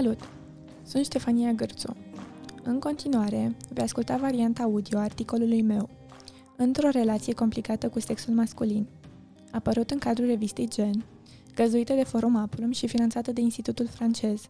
[0.00, 0.28] Salut!
[0.82, 1.96] Sunt Ștefania Gârțu.
[2.62, 5.88] În continuare, vei asculta varianta audio a articolului meu,
[6.56, 8.86] Într-o relație complicată cu sexul masculin,
[9.50, 11.04] apărut în cadrul revistei Gen,
[11.54, 14.48] găzuită de Forum Apulum și finanțată de Institutul francez.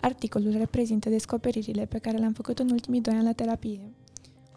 [0.00, 3.92] Articolul reprezintă descoperirile pe care le-am făcut în ultimii doi ani la terapie,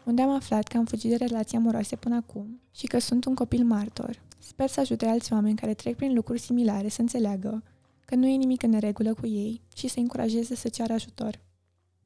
[0.05, 3.33] unde am aflat că am fugit de relații amoroase până acum și că sunt un
[3.33, 4.21] copil martor.
[4.37, 7.63] Sper să ajute alți oameni care trec prin lucruri similare să înțeleagă
[8.09, 11.39] că nu e nimic în neregulă cu ei și să încurajeze să ceară ajutor.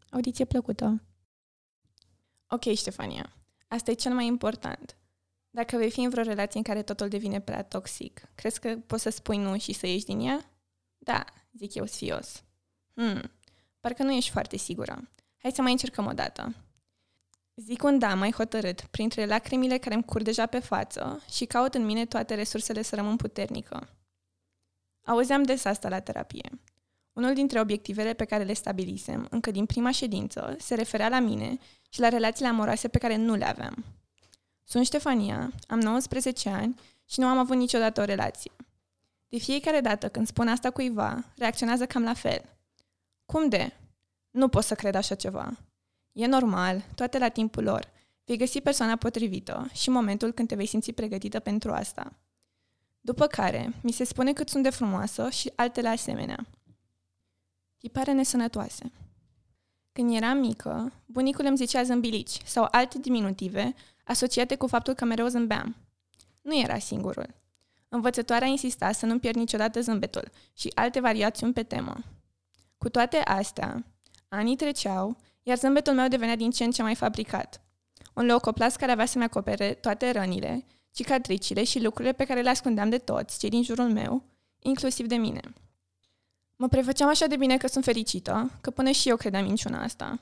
[0.09, 1.01] Audiție plăcută!
[2.47, 3.35] Ok, Ștefania,
[3.67, 4.97] asta e cel mai important.
[5.49, 9.01] Dacă vei fi în vreo relație în care totul devine prea toxic, crezi că poți
[9.01, 10.51] să spui nu și să ieși din ea?
[10.97, 12.43] Da, zic eu sfios.
[12.93, 13.31] Hmm,
[13.79, 15.11] parcă nu ești foarte sigură.
[15.37, 16.55] Hai să mai încercăm o dată.
[17.55, 21.73] Zic un da mai hotărât, printre lacrimile care îmi cur deja pe față și caut
[21.73, 23.87] în mine toate resursele să rămân puternică.
[25.05, 26.49] Auzeam des asta la terapie.
[27.13, 31.57] Unul dintre obiectivele pe care le stabilisem, încă din prima ședință, se referea la mine
[31.89, 33.85] și la relațiile amoroase pe care nu le aveam.
[34.63, 38.51] Sunt Ștefania, am 19 ani și nu am avut niciodată o relație.
[39.29, 42.41] De fiecare dată când spun asta cuiva, reacționează cam la fel.
[43.25, 43.71] Cum de?
[44.31, 45.57] Nu pot să cred așa ceva.
[46.11, 47.91] E normal, toate la timpul lor.
[48.25, 52.13] Vei găsi persoana potrivită și momentul când te vei simți pregătită pentru asta.
[53.05, 56.45] După care, mi se spune cât sunt de frumoasă și altele asemenea.
[57.77, 58.91] Tipare nesănătoase.
[59.91, 63.73] Când eram mică, bunicul îmi zicea zâmbilici sau alte diminutive
[64.03, 65.75] asociate cu faptul că mereu zâmbeam.
[66.41, 67.27] Nu era singurul.
[67.89, 71.95] Învățătoarea insista să nu pierd niciodată zâmbetul și alte variațiuni pe temă.
[72.77, 73.85] Cu toate astea,
[74.27, 77.61] anii treceau, iar zâmbetul meu devenea din ce în ce mai fabricat.
[78.13, 82.89] Un leucoplast care avea să-mi acopere toate rănile cicatricile și lucrurile pe care le ascundeam
[82.89, 84.23] de toți, cei din jurul meu,
[84.59, 85.41] inclusiv de mine.
[86.55, 90.19] Mă prefăceam așa de bine că sunt fericită, că până și eu credeam minciuna asta.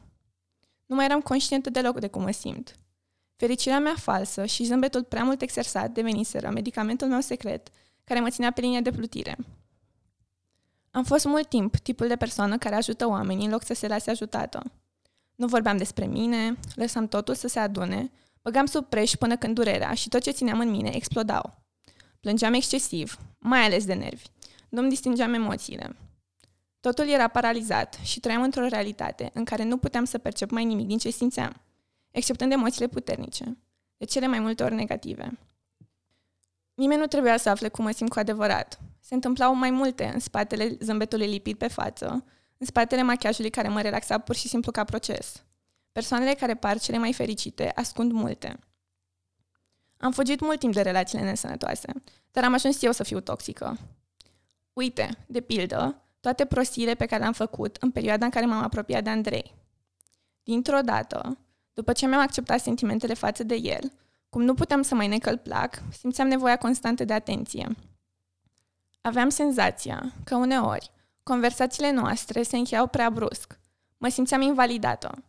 [0.86, 2.76] Nu mai eram conștientă deloc de cum mă simt.
[3.36, 7.70] Fericirea mea falsă și zâmbetul prea mult exersat deveniseră medicamentul meu secret,
[8.04, 9.38] care mă ținea pe linia de plutire.
[10.92, 14.10] Am fost mult timp tipul de persoană care ajută oamenii în loc să se lase
[14.10, 14.64] ajutată.
[15.36, 18.12] Nu vorbeam despre mine, lăsam totul să se adune
[18.42, 21.64] Băgam sub preș până când durerea și tot ce țineam în mine explodau.
[22.20, 24.26] Plângeam excesiv, mai ales de nervi.
[24.70, 25.96] Nu-mi distingeam emoțiile.
[26.80, 30.88] Totul era paralizat și trăiam într-o realitate în care nu puteam să percep mai nimic
[30.88, 31.62] din ce simțeam,
[32.12, 33.58] exceptând emoțiile puternice,
[33.98, 35.40] de cele mai multe ori negative.
[36.74, 38.80] Nimeni nu trebuia să afle cum mă simt cu adevărat.
[39.00, 42.26] Se întâmplau mai multe în spatele zâmbetului lipit pe față,
[42.58, 45.44] în spatele machiajului care mă relaxa pur și simplu ca proces.
[45.92, 48.60] Persoanele care par cele mai fericite ascund multe.
[49.98, 51.94] Am fugit mult timp de relațiile nesănătoase,
[52.32, 53.78] dar am ajuns eu să fiu toxică.
[54.74, 59.04] Uite, de pildă, toate prostiile pe care le-am făcut în perioada în care m-am apropiat
[59.04, 59.56] de Andrei.
[60.44, 61.38] Dintr-o dată,
[61.74, 63.92] după ce mi-am acceptat sentimentele față de el,
[64.30, 67.76] cum nu puteam să mai necăl plac, simțeam nevoia constantă de atenție.
[69.02, 70.92] Aveam senzația că uneori
[71.24, 73.60] conversațiile noastre se încheiau prea brusc.
[73.98, 75.24] Mă simțeam invalidată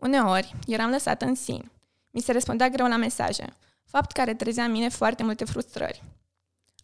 [0.00, 1.70] Uneori, eram lăsată în sin.
[2.10, 6.02] Mi se răspundea greu la mesaje, fapt care trezea în mine foarte multe frustrări.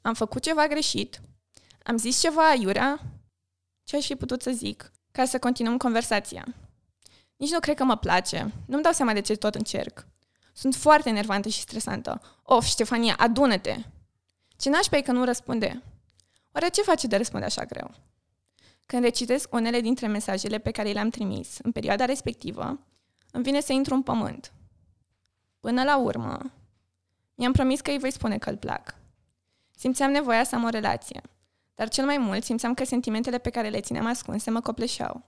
[0.03, 1.21] Am făcut ceva greșit?
[1.82, 3.00] Am zis ceva aiurea?
[3.84, 6.44] Ce aș fi putut să zic ca să continuăm conversația?
[7.37, 8.53] Nici nu cred că mă place.
[8.66, 10.06] Nu-mi dau seama de ce tot încerc.
[10.53, 12.21] Sunt foarte enervantă și stresantă.
[12.43, 13.77] Of, Ștefania, adună-te!
[14.56, 15.83] Ce nașpa că nu răspunde?
[16.53, 17.94] Oare ce face de răspunde așa greu?
[18.87, 22.78] Când recitesc unele dintre mesajele pe care le-am trimis în perioada respectivă,
[23.36, 24.52] îmi vine să intru în pământ.
[25.60, 26.52] Până la urmă,
[27.34, 28.94] mi-am promis că îi voi spune că îl plac.
[29.76, 31.22] Simțeam nevoia să am o relație,
[31.74, 35.22] dar cel mai mult simțeam că sentimentele pe care le țineam ascunse mă copleșeau.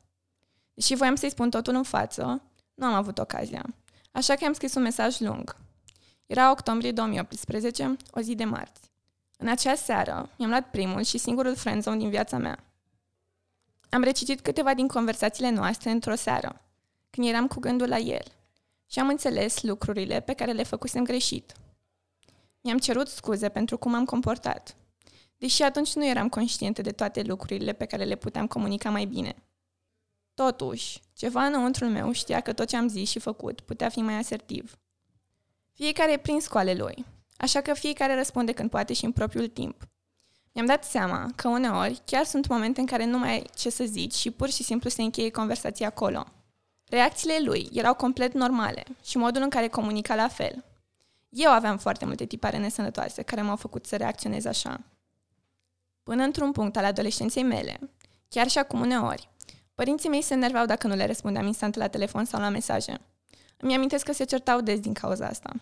[0.75, 2.43] Deși voiam să-i spun totul în față,
[2.75, 3.65] nu am avut ocazia.
[4.13, 5.57] Așa că am scris un mesaj lung.
[6.27, 8.91] Era octombrie 2018, o zi de marți.
[9.37, 12.59] În acea seară, mi-am luat primul și singurul friendzone din viața mea.
[13.91, 16.63] Am recitit câteva din conversațiile noastre într-o seară
[17.19, 18.25] când eram cu gândul la el
[18.87, 21.53] și am înțeles lucrurile pe care le făcusem greșit.
[22.61, 24.77] Mi-am cerut scuze pentru cum am comportat,
[25.37, 29.35] deși atunci nu eram conștientă de toate lucrurile pe care le puteam comunica mai bine.
[30.35, 34.15] Totuși, ceva înăuntrul meu știa că tot ce am zis și făcut putea fi mai
[34.15, 34.79] asertiv.
[35.73, 37.05] Fiecare e prins cu ale lui,
[37.37, 39.89] așa că fiecare răspunde când poate și în propriul timp.
[40.53, 43.85] Mi-am dat seama că uneori chiar sunt momente în care nu mai ai ce să
[43.85, 46.27] zici și pur și simplu se încheie conversația acolo–
[46.89, 50.65] Reacțiile lui erau complet normale și modul în care comunica la fel.
[51.29, 54.81] Eu aveam foarte multe tipare nesănătoase care m-au făcut să reacționez așa.
[56.03, 57.79] Până într-un punct al adolescenței mele,
[58.29, 59.29] chiar și acum uneori,
[59.79, 63.01] Părinții mei se enerveau dacă nu le răspundeam instant la telefon sau la mesaje.
[63.57, 65.53] Îmi amintesc că se certau des din cauza asta.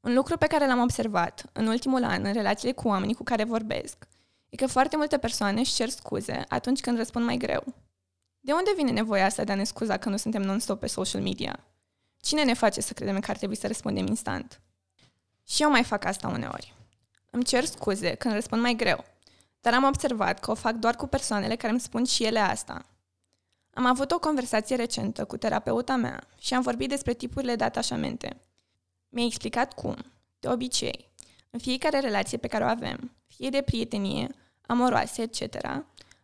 [0.00, 3.44] Un lucru pe care l-am observat în ultimul an în relațiile cu oamenii cu care
[3.44, 4.08] vorbesc
[4.48, 7.64] e că foarte multe persoane își cer scuze atunci când răspund mai greu.
[8.44, 11.22] De unde vine nevoia asta de a ne scuza că nu suntem non-stop pe social
[11.22, 11.64] media?
[12.20, 14.60] Cine ne face să credem că ar trebui să răspundem instant?
[15.48, 16.74] Și eu mai fac asta uneori.
[17.30, 19.04] Îmi cer scuze când răspund mai greu,
[19.60, 22.86] dar am observat că o fac doar cu persoanele care îmi spun și ele asta.
[23.74, 28.40] Am avut o conversație recentă cu terapeuta mea și am vorbit despre tipurile de atașamente.
[29.08, 29.96] Mi-a explicat cum,
[30.40, 31.08] de obicei,
[31.50, 34.34] în fiecare relație pe care o avem, fie de prietenie,
[34.66, 35.40] amoroase, etc.,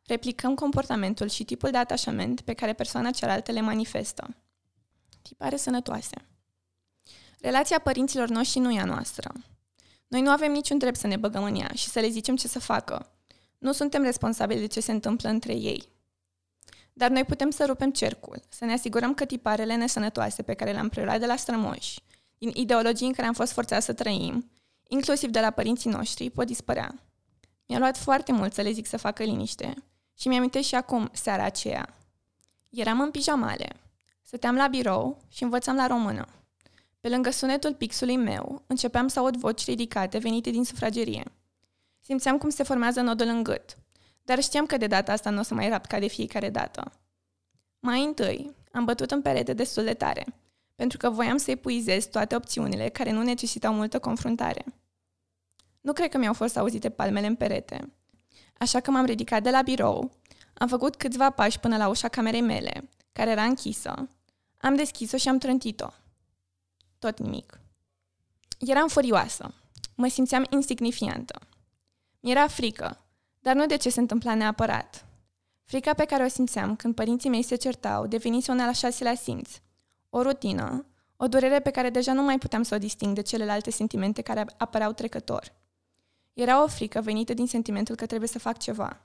[0.08, 4.36] replicăm comportamentul și tipul de atașament pe care persoana cealaltă le manifestă.
[5.22, 6.16] Tipare sănătoase.
[7.40, 9.32] Relația părinților noștri nu e a noastră.
[10.06, 12.48] Noi nu avem niciun drept să ne băgăm în ea și să le zicem ce
[12.48, 13.12] să facă.
[13.58, 15.88] Nu suntem responsabili de ce se întâmplă între ei.
[16.92, 20.88] Dar noi putem să rupem cercul, să ne asigurăm că tiparele nesănătoase pe care le-am
[20.88, 22.02] preluat de la strămoși,
[22.38, 24.50] din ideologii în care am fost forțați să trăim,
[24.88, 26.94] inclusiv de la părinții noștri, pot dispărea.
[27.66, 29.74] Mi-a luat foarte mult să le zic să facă liniște
[30.18, 31.94] și mi-am și acum seara aceea.
[32.70, 33.68] Eram în pijamale,
[34.22, 36.26] stăteam la birou și învățam la română.
[37.00, 41.24] Pe lângă sunetul pixului meu, începeam să aud voci ridicate venite din sufragerie.
[42.00, 43.76] Simțeam cum se formează nodul în gât,
[44.24, 46.92] dar știam că de data asta nu o să mai rapt ca de fiecare dată.
[47.80, 50.26] Mai întâi, am bătut în perete destul de tare,
[50.74, 54.64] pentru că voiam să epuizez toate opțiunile care nu necesitau multă confruntare.
[55.80, 57.92] Nu cred că mi-au fost auzite palmele în perete,
[58.58, 60.10] așa că m-am ridicat de la birou,
[60.54, 64.08] am făcut câțiva pași până la ușa camerei mele, care era închisă,
[64.60, 65.88] am deschis-o și am trântit-o.
[66.98, 67.60] Tot nimic.
[68.58, 69.54] Eram furioasă.
[69.94, 71.40] Mă simțeam insignifiantă.
[72.20, 73.04] Mi-era frică,
[73.38, 75.04] dar nu de ce se întâmpla neapărat.
[75.64, 79.50] Frica pe care o simțeam când părinții mei se certau devenise una la șaselea simț.
[80.10, 83.70] O rutină, o durere pe care deja nu mai puteam să o disting de celelalte
[83.70, 85.52] sentimente care apăreau trecător.
[86.38, 89.00] Era o frică venită din sentimentul că trebuie să fac ceva.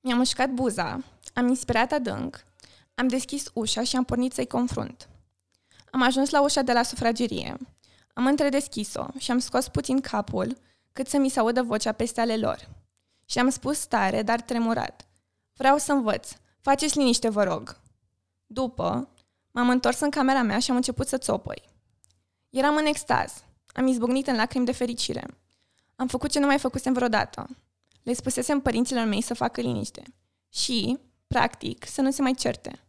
[0.00, 1.02] Mi-am mușcat buza,
[1.34, 2.44] am inspirat adânc,
[2.94, 5.08] am deschis ușa și am pornit să-i confrunt.
[5.90, 7.56] Am ajuns la ușa de la sufragerie.
[8.14, 10.56] Am întredeschis-o și am scos puțin capul
[10.92, 12.68] cât să mi se audă vocea peste ale lor.
[13.24, 15.06] Și am spus tare, dar tremurat.
[15.52, 16.32] Vreau să învăț.
[16.60, 17.80] Faceți liniște, vă rog.
[18.46, 19.08] După,
[19.50, 21.62] m-am întors în camera mea și am început să țopăi.
[22.50, 23.32] Eram în extaz.
[23.66, 25.26] Am izbucnit în lacrimi de fericire.
[25.96, 27.48] Am făcut ce nu mai făcusem vreodată.
[28.02, 30.02] Le spusesem părinților mei să facă liniște.
[30.52, 32.80] Și, practic, să nu se mai certe.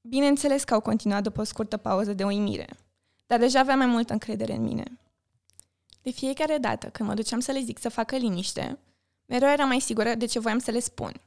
[0.00, 2.68] Bineînțeles că au continuat după o scurtă pauză de uimire,
[3.26, 4.98] dar deja avea mai multă încredere în mine.
[6.02, 8.78] De fiecare dată când mă duceam să le zic să facă liniște,
[9.26, 11.20] mereu era mai sigură de ce voiam să le spun.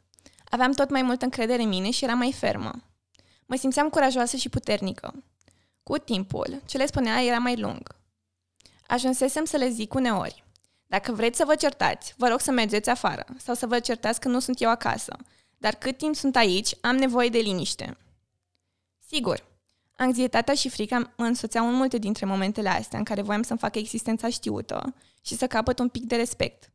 [0.50, 2.72] Aveam tot mai multă încredere în mine și era mai fermă.
[3.46, 5.24] Mă simțeam curajoasă și puternică.
[5.84, 7.96] Cu timpul, ce le spunea era mai lung.
[8.88, 10.44] Ajunsesem să le zic uneori.
[10.88, 14.28] Dacă vreți să vă certați, vă rog să mergeți afară sau să vă certați că
[14.28, 15.16] nu sunt eu acasă.
[15.58, 17.98] Dar cât timp sunt aici, am nevoie de liniște.
[19.08, 19.46] Sigur,
[19.96, 23.76] anxietatea și frica mă însoțeau în multe dintre momentele astea în care voiam să-mi fac
[23.76, 26.72] existența știută și să capăt un pic de respect.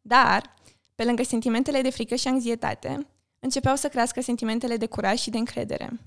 [0.00, 0.54] Dar,
[0.94, 3.06] pe lângă sentimentele de frică și anxietate,
[3.38, 6.00] începeau să crească sentimentele de curaj și de încredere.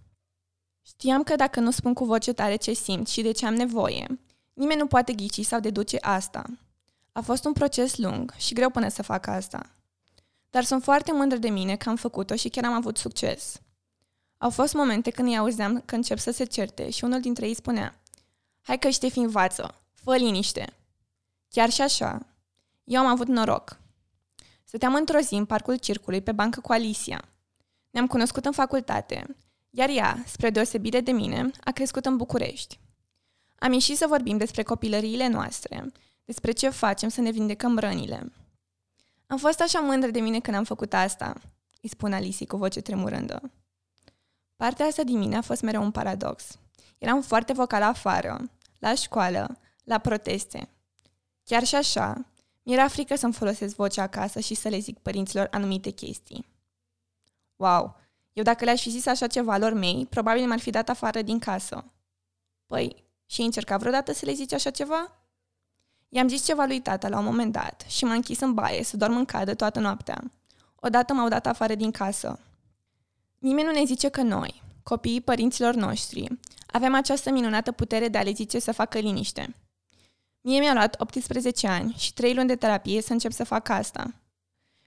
[0.81, 4.19] Știam că dacă nu spun cu voce tare ce simt și de ce am nevoie,
[4.53, 6.43] nimeni nu poate ghici sau deduce asta.
[7.19, 9.69] A fost un proces lung și greu până să fac asta.
[10.49, 13.61] Dar sunt foarte mândră de mine că am făcut-o și chiar am avut succes.
[14.37, 17.53] Au fost momente când îi auzeam că încep să se certe și unul dintre ei
[17.53, 17.99] spunea
[18.61, 20.73] Hai că Ștefi învață, fă liniște.
[21.49, 22.25] Chiar și așa,
[22.83, 23.79] eu am avut noroc.
[24.63, 27.21] Stăteam într-o zi în parcul circului pe bancă cu Alicia.
[27.89, 29.35] Ne-am cunoscut în facultate,
[29.69, 32.79] iar ea, spre deosebire de mine, a crescut în București.
[33.55, 35.91] Am ieșit să vorbim despre copilăriile noastre,
[36.29, 38.31] despre ce facem să ne vindecăm rănile.
[39.27, 41.35] Am fost așa mândră de mine când am făcut asta,
[41.81, 43.51] îi spune Alicia cu voce tremurândă.
[44.55, 46.57] Partea asta din mine a fost mereu un paradox.
[46.97, 50.69] Eram foarte vocală afară, la școală, la proteste.
[51.43, 52.25] Chiar și așa,
[52.63, 56.45] mi-era frică să-mi folosesc vocea acasă și să le zic părinților anumite chestii.
[57.55, 57.95] Wow,
[58.33, 61.39] eu dacă le-aș fi zis așa ceva lor mei, probabil m-ar fi dat afară din
[61.39, 61.85] casă.
[62.65, 65.18] Păi, și încerca vreodată să le zici așa ceva?
[66.09, 68.97] I-am zis ceva lui tata la un moment dat și m-a închis în baie să
[68.97, 70.31] dorm în cadă toată noaptea.
[70.75, 72.39] Odată m-au dat afară din casă.
[73.39, 76.27] Nimeni nu ne zice că noi, copiii părinților noștri,
[76.67, 79.55] avem această minunată putere de a le zice să facă liniște.
[80.41, 84.13] Mie mi-a luat 18 ani și 3 luni de terapie să încep să fac asta.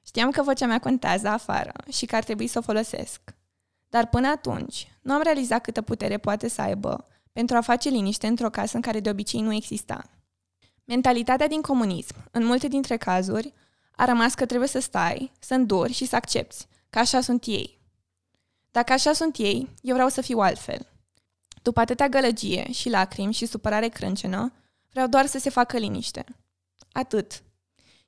[0.06, 3.20] Știam că vocea mea contează afară și că ar trebui să o folosesc.
[3.88, 8.26] Dar până atunci, nu am realizat câtă putere poate să aibă pentru a face liniște
[8.26, 10.04] într-o casă în care de obicei nu exista.
[10.84, 13.52] Mentalitatea din comunism, în multe dintre cazuri,
[13.96, 17.80] a rămas că trebuie să stai, să înduri și să accepti, că așa sunt ei.
[18.70, 20.86] Dacă așa sunt ei, eu vreau să fiu altfel.
[21.62, 24.52] După atâtea gălăgie și lacrimi și supărare crâncenă,
[24.90, 26.24] vreau doar să se facă liniște.
[26.92, 27.42] Atât.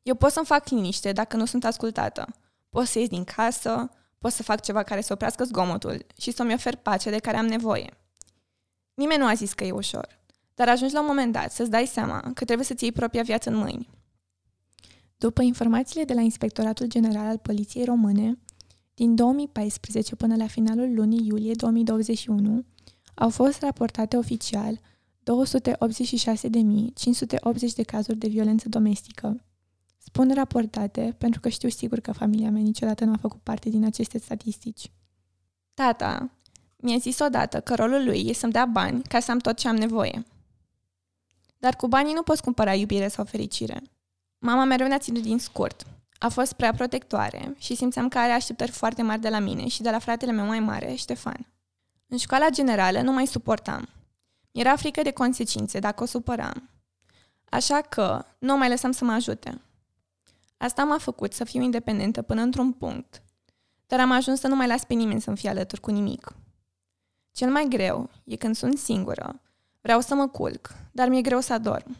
[0.03, 2.27] Eu pot să-mi fac liniște dacă nu sunt ascultată.
[2.69, 6.55] Pot să ies din casă, pot să fac ceva care să oprească zgomotul și să-mi
[6.55, 7.91] ofer pacea de care am nevoie.
[8.95, 10.19] Nimeni nu a zis că e ușor,
[10.55, 13.51] dar ajungi la un moment dat să-ți dai seama că trebuie să-ți iei propria viață
[13.51, 13.89] în mâini.
[15.17, 18.39] După informațiile de la Inspectoratul General al Poliției Române,
[18.95, 22.65] din 2014 până la finalul lunii iulie 2021,
[23.15, 24.85] au fost raportate oficial 286.580
[27.75, 29.45] de cazuri de violență domestică.
[29.99, 33.85] Spun raportate pentru că știu sigur că familia mea niciodată nu a făcut parte din
[33.85, 34.93] aceste statistici.
[35.75, 36.31] Tata
[36.77, 39.69] mi-a zis odată că rolul lui e să-mi dea bani ca să am tot ce
[39.69, 40.25] am nevoie.
[41.65, 43.83] Dar cu banii nu poți cumpăra iubire sau fericire.
[44.39, 45.87] Mama mereu ne-a ținut din scurt.
[46.19, 49.83] A fost prea protectoare și simțeam că are așteptări foarte mari de la mine și
[49.83, 51.47] de la fratele meu mai mare, Ștefan.
[52.09, 53.89] În școala generală nu mai suportam.
[54.53, 56.69] Era frică de consecințe dacă o supăram.
[57.45, 59.61] Așa că nu mai lăsam să mă ajute.
[60.57, 63.23] Asta m-a făcut să fiu independentă până într-un punct,
[63.87, 66.33] dar am ajuns să nu mai las pe nimeni să-mi fie alături cu nimic.
[67.33, 69.41] Cel mai greu e când sunt singură.
[69.85, 71.97] Vreau să mă culc, dar mi-e greu să adorm.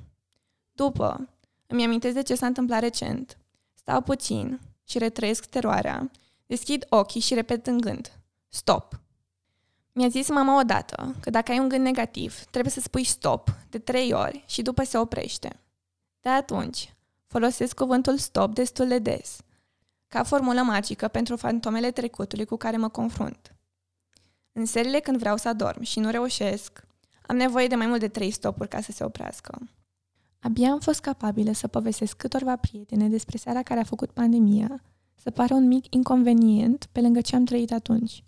[0.73, 1.29] După,
[1.67, 3.39] îmi amintesc de ce s-a întâmplat recent.
[3.75, 6.11] Stau puțin și retrăiesc teroarea,
[6.47, 8.19] deschid ochii și repet în gând.
[8.49, 9.01] Stop!
[9.93, 13.79] Mi-a zis mama odată că dacă ai un gând negativ, trebuie să spui stop de
[13.79, 15.61] trei ori și după se oprește.
[16.21, 16.95] De atunci,
[17.27, 19.37] folosesc cuvântul stop destul de des,
[20.09, 23.55] ca formulă magică pentru fantomele trecutului cu care mă confrunt.
[24.53, 26.85] În serile când vreau să adorm și nu reușesc,
[27.27, 29.59] am nevoie de mai mult de trei stopuri ca să se oprească.
[30.41, 34.83] Abia am fost capabilă să povestesc câtorva prietene despre seara care a făcut pandemia,
[35.15, 38.25] să pară un mic inconvenient pe lângă ce am trăit atunci.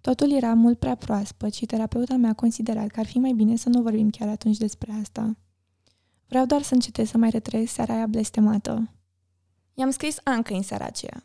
[0.00, 3.56] Totul era mult prea proaspăt și terapeuta mea a considerat că ar fi mai bine
[3.56, 5.36] să nu vorbim chiar atunci despre asta.
[6.26, 8.90] Vreau doar să încetez să mai retrăiesc seara aia blestemată.
[9.74, 11.22] I-am scris Anca în seara aceea.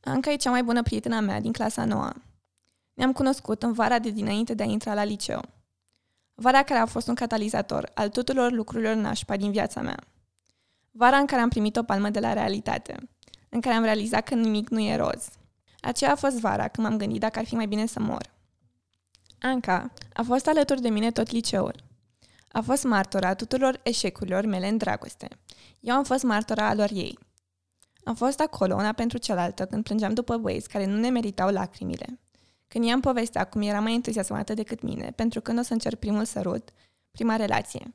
[0.00, 2.14] Anca e cea mai bună prietena mea din clasa noua.
[2.94, 5.40] Ne-am cunoscut în vara de dinainte de a intra la liceu.
[6.42, 9.96] Vara care a fost un catalizator al tuturor lucrurilor nașpa din viața mea.
[10.90, 13.08] Vara în care am primit o palmă de la realitate,
[13.48, 15.28] în care am realizat că nimic nu e roz.
[15.80, 18.30] Aceea a fost vara când m-am gândit dacă ar fi mai bine să mor.
[19.40, 21.74] Anca a fost alături de mine tot liceul.
[22.52, 25.28] A fost martora tuturor eșecurilor mele în dragoste.
[25.80, 27.18] Eu am fost martora alor ei.
[28.04, 32.20] Am fost acolo una pentru cealaltă când plângeam după băieți care nu ne meritau lacrimile.
[32.72, 36.24] Când i-am povestea cum era mai entuziasmată decât mine, pentru când o să încerc primul
[36.24, 36.70] sărut,
[37.10, 37.90] prima relație.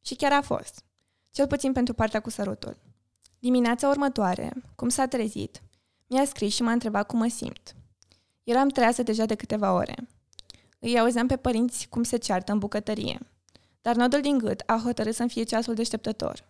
[0.00, 0.84] Și chiar a fost.
[1.30, 2.76] Cel puțin pentru partea cu sărutul.
[3.38, 5.62] Dimineața următoare, cum s-a trezit,
[6.06, 7.74] mi-a scris și m-a întrebat cum mă simt.
[8.44, 9.94] Eram trează deja de câteva ore.
[10.78, 13.18] Îi auzeam pe părinți cum se ceartă în bucătărie,
[13.82, 16.44] dar nodul din gât a hotărât să-mi fie ceasul deșteptător.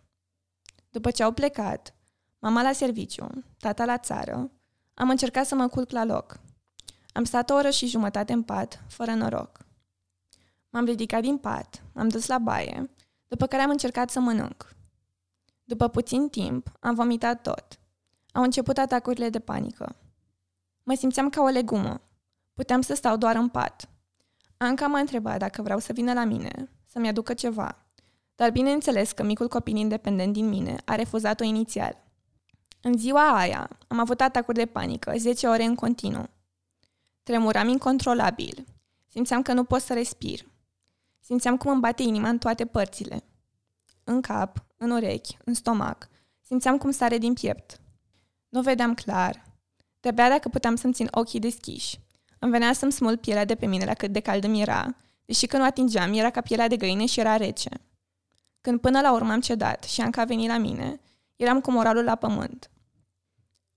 [0.91, 1.95] După ce au plecat,
[2.39, 3.27] mama la serviciu,
[3.59, 4.51] tata la țară,
[4.95, 6.39] am încercat să mă culc la loc–
[7.17, 9.59] am stat o oră și jumătate în pat, fără noroc.
[10.71, 12.91] M-am ridicat din pat, m-am dus la baie,
[13.29, 14.75] după care am încercat să mănânc.
[15.65, 17.79] După puțin timp, am vomitat tot.
[18.33, 19.97] Au început atacurile de panică.
[20.83, 22.01] Mă simțeam ca o legumă.
[22.55, 23.89] Puteam să stau doar în pat.
[24.57, 27.87] Anca m-a întrebat dacă vreau să vină la mine, să-mi aducă ceva.
[28.35, 32.03] Dar bineînțeles că micul copil independent din mine a refuzat-o inițial.
[32.81, 36.35] În ziua aia am avut atacuri de panică, 10 ore în continuu.
[37.27, 38.65] Tremuram incontrolabil.
[39.09, 40.41] Simțeam că nu pot să respir.
[41.21, 43.25] Simțeam cum îmi bate inima în toate părțile.
[44.05, 46.09] În cap, în urechi, în stomac.
[46.41, 47.81] Simțeam cum sare din piept.
[48.49, 49.45] Nu vedeam clar.
[50.01, 52.01] De-abia dacă puteam să-mi țin ochii deschiși.
[52.39, 55.47] Îmi venea să-mi smul pielea de pe mine la cât de caldă mi era, deși
[55.47, 57.71] când o atingeam era ca pielea de găină și era rece.
[58.61, 61.01] Când până la urmă am cedat și Anca a venit la mine,
[61.37, 62.71] eram cu moralul la pământ.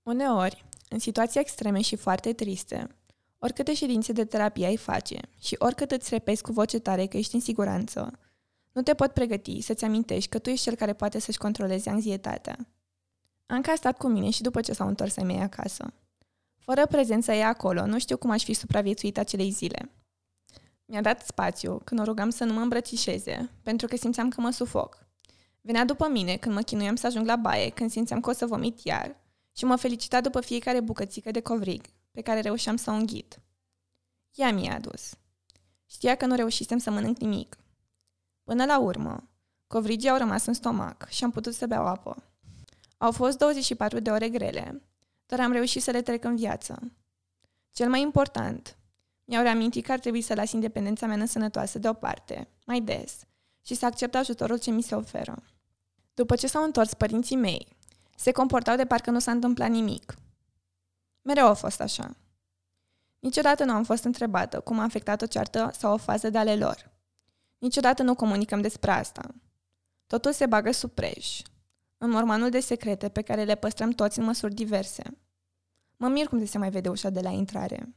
[0.04, 2.99] Uneori, în situații extreme și foarte triste,
[3.40, 7.36] Oricâte ședințe de terapie ai face și oricât îți repezi cu voce tare că ești
[7.36, 8.20] în siguranță,
[8.72, 12.58] nu te pot pregăti să-ți amintești că tu ești cel care poate să-și controleze anxietatea.
[13.46, 15.94] Anca a stat cu mine și după ce s-au întors ai mei acasă.
[16.58, 19.92] Fără prezența ei acolo, nu știu cum aș fi supraviețuit acelei zile.
[20.86, 24.50] Mi-a dat spațiu când o rugam să nu mă îmbrățișeze, pentru că simțeam că mă
[24.50, 25.08] sufoc.
[25.62, 28.46] Venea după mine când mă chinuiam să ajung la baie, când simțeam că o să
[28.46, 29.16] vomit iar,
[29.58, 31.82] și mă felicita după fiecare bucățică de covrig,
[32.12, 33.40] pe care reușeam să o înghit.
[34.34, 35.14] Ea mi-a adus.
[35.86, 37.58] Știa că nu reușisem să mănânc nimic.
[38.44, 39.30] Până la urmă,
[39.68, 42.24] covrigii au rămas în stomac și am putut să beau apă.
[42.98, 44.82] Au fost 24 de ore grele,
[45.26, 46.92] dar am reușit să le trec în viață.
[47.72, 48.78] Cel mai important,
[49.26, 53.20] mi-au reamintit că ar trebui să las independența mea nesănătoasă deoparte, mai des,
[53.66, 55.44] și să accept ajutorul ce mi se oferă.
[56.14, 57.68] După ce s-au întors părinții mei,
[58.16, 60.18] se comportau de parcă nu s-a întâmplat nimic.
[61.30, 62.16] Mereu a fost așa.
[63.20, 66.56] Niciodată nu am fost întrebată cum a afectat o ceartă sau o fază de ale
[66.56, 66.92] lor.
[67.58, 69.36] Niciodată nu comunicăm despre asta.
[70.08, 71.42] Totul se bagă sub preș,
[71.98, 75.04] în mormanul de secrete pe care le păstrăm toți în măsuri diverse.
[75.98, 77.96] Mă mir cum de se mai vede ușa de la intrare.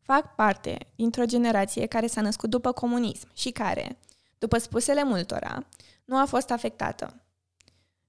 [0.00, 3.98] Fac parte dintr-o generație care s-a născut după comunism și care,
[4.38, 5.66] după spusele multora,
[6.04, 7.20] nu a fost afectată.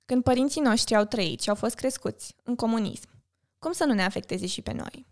[0.06, 3.16] Când părinții noștri au trăit și au fost crescuți în comunism,
[3.60, 5.06] cum să nu ne afecteze și pe noi?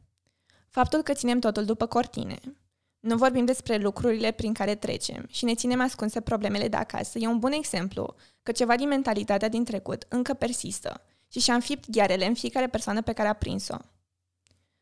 [0.70, 2.40] Faptul că ținem totul după cortine,
[3.00, 7.28] nu vorbim despre lucrurile prin care trecem și ne ținem ascunse problemele de acasă e
[7.28, 12.26] un bun exemplu că ceva din mentalitatea din trecut încă persistă și și-a înfipt ghearele
[12.26, 13.78] în fiecare persoană pe care a prins-o.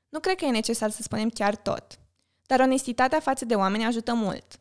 [0.09, 1.99] Nu cred că e necesar să spunem chiar tot,
[2.45, 4.59] dar onestitatea față de oameni ajută mult.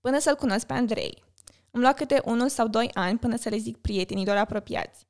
[0.00, 1.22] Până să-l cunosc pe Andrei,
[1.70, 5.06] îmi lua câte unul sau doi ani până să le zic prietenilor apropiați.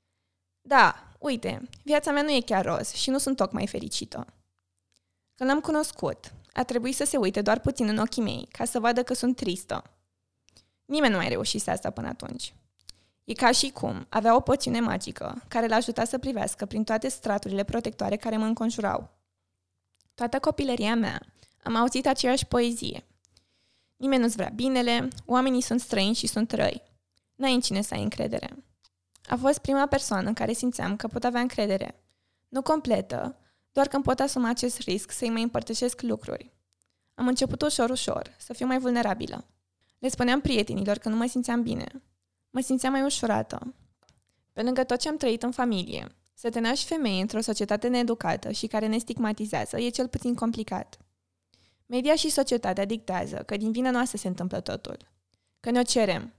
[0.60, 4.26] Da, uite, viața mea nu e chiar roz și nu sunt tocmai fericită.
[5.34, 8.80] Când l-am cunoscut, a trebuit să se uite doar puțin în ochii mei, ca să
[8.80, 9.82] vadă că sunt tristă.
[10.84, 12.54] Nimeni nu mai reușise asta până atunci.
[13.24, 17.08] E ca și cum avea o poțiune magică care l-a ajutat să privească prin toate
[17.08, 19.10] straturile protectoare care mă înconjurau.
[20.14, 21.20] Toată copilăria mea
[21.62, 23.04] am auzit aceeași poezie.
[23.96, 26.82] Nimeni nu-ți vrea binele, oamenii sunt străini și sunt răi.
[27.34, 28.64] N-ai în cine să ai încredere.
[29.26, 32.04] A fost prima persoană în care simțeam că pot avea încredere.
[32.48, 33.38] Nu completă,
[33.72, 36.52] doar că îmi pot asuma acest risc să-i mai împărtășesc lucruri.
[37.14, 39.44] Am început ușor, ușor, să fiu mai vulnerabilă.
[39.98, 42.02] Le spuneam prietenilor că nu mă simțeam bine.
[42.50, 43.74] Mă simțeam mai ușurată.
[44.52, 48.50] Pe lângă tot ce am trăit în familie, să te naști femeie într-o societate needucată
[48.50, 50.98] și care ne stigmatizează e cel puțin complicat.
[51.86, 54.96] Media și societatea dictează că din vina noastră se întâmplă totul.
[55.60, 56.32] Că ne-o cerem.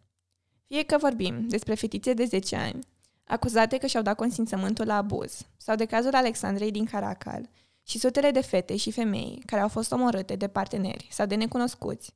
[0.68, 2.80] Fie că vorbim despre fetițe de 10 ani,
[3.24, 7.50] acuzate că și-au dat consimțământul la abuz, sau de cazul Alexandrei din Caracal,
[7.88, 12.14] și sutele de fete și femei care au fost omorâte de parteneri sau de necunoscuți.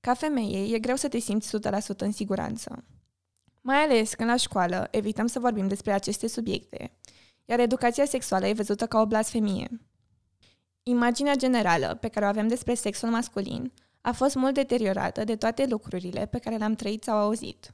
[0.00, 2.84] Ca femeie, e greu să te simți 100% în siguranță.
[3.60, 6.92] Mai ales când la școală evităm să vorbim despre aceste subiecte,
[7.44, 9.80] iar educația sexuală e văzută ca o blasfemie.
[10.82, 13.72] Imaginea generală pe care o avem despre sexul masculin
[14.08, 17.72] a fost mult deteriorată de toate lucrurile pe care le-am trăit sau auzit.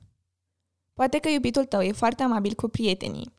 [0.93, 3.33] Poate că iubitul tău e foarte amabil cu prietenii,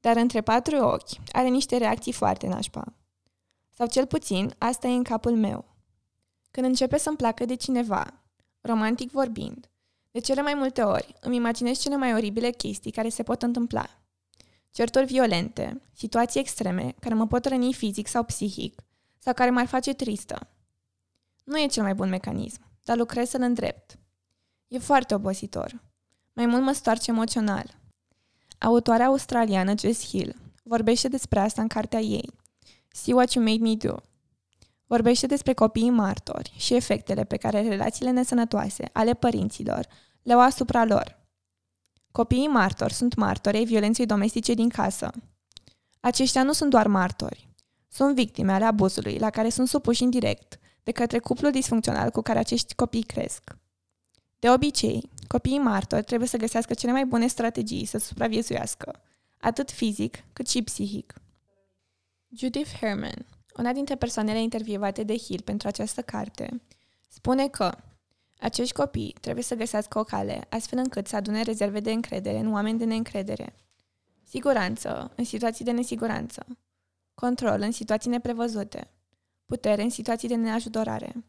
[0.00, 2.94] dar între patru ochi are niște reacții foarte nașpa.
[3.74, 5.64] Sau cel puțin, asta e în capul meu.
[6.50, 8.22] Când începe să-mi placă de cineva,
[8.60, 9.70] romantic vorbind,
[10.10, 13.86] de cele mai multe ori îmi imaginez cele mai oribile chestii care se pot întâmpla.
[14.70, 18.82] Certuri violente, situații extreme care mă pot răni fizic sau psihic,
[19.18, 20.51] sau care m-ar face tristă.
[21.52, 23.98] Nu e cel mai bun mecanism, dar lucrez să-l îndrept.
[24.68, 25.82] E foarte obositor.
[26.32, 27.78] Mai mult mă stoarce emoțional.
[28.58, 32.30] Autoarea australiană Jess Hill vorbește despre asta în cartea ei,
[32.88, 33.94] See What You Made Me Do.
[34.86, 39.86] Vorbește despre copiii martori și efectele pe care relațiile nesănătoase ale părinților
[40.22, 41.20] le au asupra lor.
[42.12, 45.10] Copiii martori sunt martori ai violenței domestice din casă.
[46.00, 47.48] Aceștia nu sunt doar martori,
[47.88, 52.38] sunt victime ale abuzului la care sunt supuși indirect de către cuplul disfuncțional cu care
[52.38, 53.42] acești copii cresc.
[54.38, 59.00] De obicei, copiii martori trebuie să găsească cele mai bune strategii să supraviețuiască,
[59.40, 61.14] atât fizic cât și psihic.
[62.36, 66.60] Judith Herman, una dintre persoanele intervievate de Hill pentru această carte,
[67.08, 67.72] spune că
[68.38, 72.52] acești copii trebuie să găsească o cale astfel încât să adune rezerve de încredere în
[72.52, 73.54] oameni de neîncredere.
[74.28, 76.46] Siguranță în situații de nesiguranță.
[77.14, 78.90] Control în situații neprevăzute.
[79.52, 81.24] Putere în situații de neajutorare.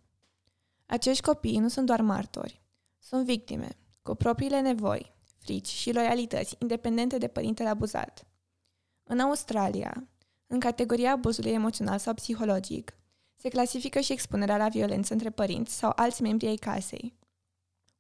[0.86, 2.62] Acești copii nu sunt doar martori.
[3.00, 8.26] Sunt victime, cu propriile nevoi, frici și loialități independente de părintele abuzat.
[9.04, 10.08] În Australia,
[10.48, 12.94] în categoria abuzului emoțional sau psihologic,
[13.36, 17.14] se clasifică și expunerea la violență între părinți sau alți membri ai casei.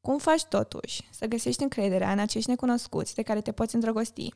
[0.01, 4.33] Cum faci totuși să găsești încrederea în acești necunoscuți de care te poți îndrăgosti?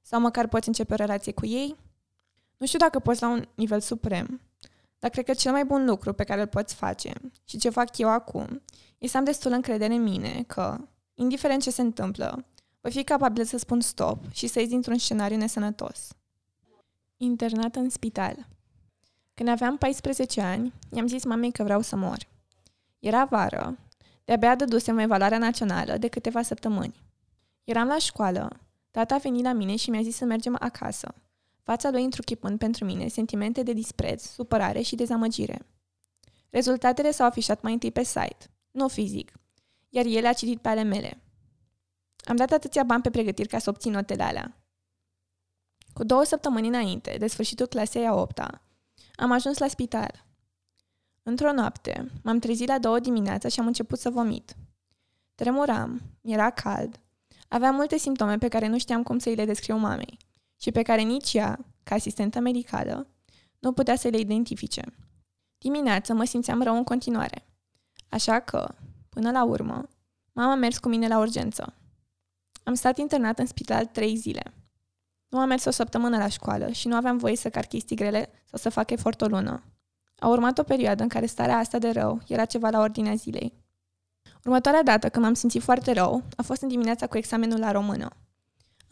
[0.00, 1.76] Sau măcar poți începe o relație cu ei?
[2.56, 4.40] Nu știu dacă poți la un nivel suprem,
[5.02, 7.12] dar cred că cel mai bun lucru pe care îl poți face
[7.44, 8.62] și ce fac eu acum
[8.98, 10.78] e să am destul încredere în mine că,
[11.14, 12.44] indiferent ce se întâmplă,
[12.80, 16.08] voi fi capabil să spun stop și să ies dintr-un scenariu nesănătos.
[17.16, 18.46] Internat în spital
[19.34, 22.18] Când aveam 14 ani, i-am zis mamei că vreau să mor.
[22.98, 23.78] Era vară,
[24.24, 27.02] de-abia dădusem evaluarea națională de câteva săptămâni.
[27.64, 28.60] Eram la școală,
[28.90, 31.14] tata a venit la mine și mi-a zis să mergem acasă,
[31.62, 35.66] fața lui întruchipând pentru mine sentimente de dispreț, supărare și dezamăgire.
[36.50, 39.32] Rezultatele s-au afișat mai întâi pe site, nu fizic,
[39.88, 41.22] iar el a citit pe ale mele.
[42.24, 44.56] Am dat atâția bani pe pregătiri ca să obțin notele alea.
[45.92, 48.62] Cu două săptămâni înainte, de sfârșitul clasei a opta,
[49.14, 50.24] am ajuns la spital.
[51.22, 54.56] Într-o noapte, m-am trezit la două dimineața și am început să vomit.
[55.34, 57.00] Tremuram, era cald,
[57.48, 60.18] aveam multe simptome pe care nu știam cum să îi le descriu mamei
[60.62, 63.06] și pe care nici ea, ca asistentă medicală,
[63.58, 64.82] nu putea să le identifice.
[65.58, 67.46] Dimineața mă simțeam rău în continuare.
[68.08, 68.74] Așa că,
[69.08, 69.88] până la urmă,
[70.32, 71.74] mama a mers cu mine la urgență.
[72.62, 74.54] Am stat internat în spital trei zile.
[75.28, 78.30] Nu am mers o săptămână la școală și nu aveam voie să car chestii grele
[78.44, 79.62] sau să fac efort o lună.
[80.18, 83.52] A urmat o perioadă în care starea asta de rău era ceva la ordinea zilei.
[84.44, 88.16] Următoarea dată când m-am simțit foarte rău a fost în dimineața cu examenul la română.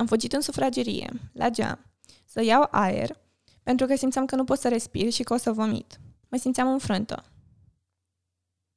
[0.00, 1.78] Am fugit în sufragerie, la geam,
[2.24, 3.18] să iau aer,
[3.62, 6.00] pentru că simțeam că nu pot să respir și că o să vomit.
[6.28, 7.24] Mă simțeam înfrântă.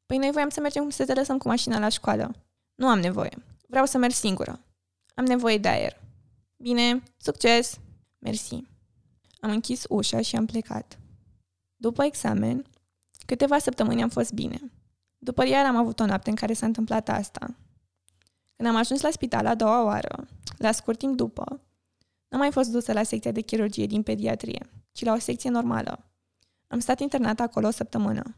[0.06, 2.36] Păi noi voiam să mergem să te lăsăm cu mașina la școală.
[2.76, 3.44] Nu am nevoie.
[3.68, 4.60] Vreau să merg singură.
[5.16, 6.02] Am nevoie de aer.
[6.58, 7.80] Bine, succes!
[8.20, 8.64] Mersi.
[9.40, 11.00] Am închis ușa și am plecat.
[11.76, 12.66] După examen,
[13.26, 14.72] câteva săptămâni am fost bine.
[15.18, 17.56] După iar am avut o noapte în care s-a întâmplat asta.
[18.56, 20.28] Când am ajuns la spital a doua oară,
[20.58, 21.62] la scurt timp după,
[22.28, 26.06] n-am mai fost dusă la secția de chirurgie din pediatrie, ci la o secție normală.
[26.68, 28.36] Am stat internat acolo o săptămână.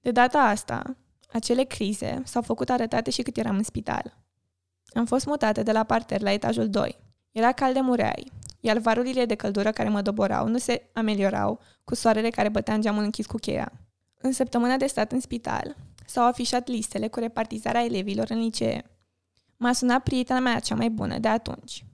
[0.00, 0.96] De data asta,
[1.32, 4.16] acele crize s-au făcut arătate și cât eram în spital.
[4.94, 6.98] Am fost mutată de la parter la etajul 2.
[7.32, 11.94] Era cald de mureai, iar varurile de căldură care mă doborau nu se ameliorau cu
[11.94, 13.72] soarele care bătea în geamul închis cu cheia.
[14.20, 18.84] În săptămâna de stat în spital, s-au afișat listele cu repartizarea elevilor în licee.
[19.56, 21.84] M-a sunat prietena mea cea mai bună de atunci.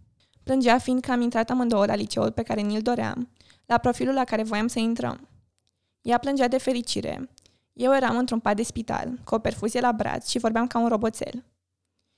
[0.43, 3.29] Plângea fiindcă am intrat amândouă la liceul pe care ni-l doream,
[3.67, 5.29] la profilul la care voiam să intrăm.
[6.03, 7.31] Ea plângea de fericire.
[7.73, 10.89] Eu eram într-un pat de spital, cu o perfuzie la braț și vorbeam ca un
[10.89, 11.45] roboțel.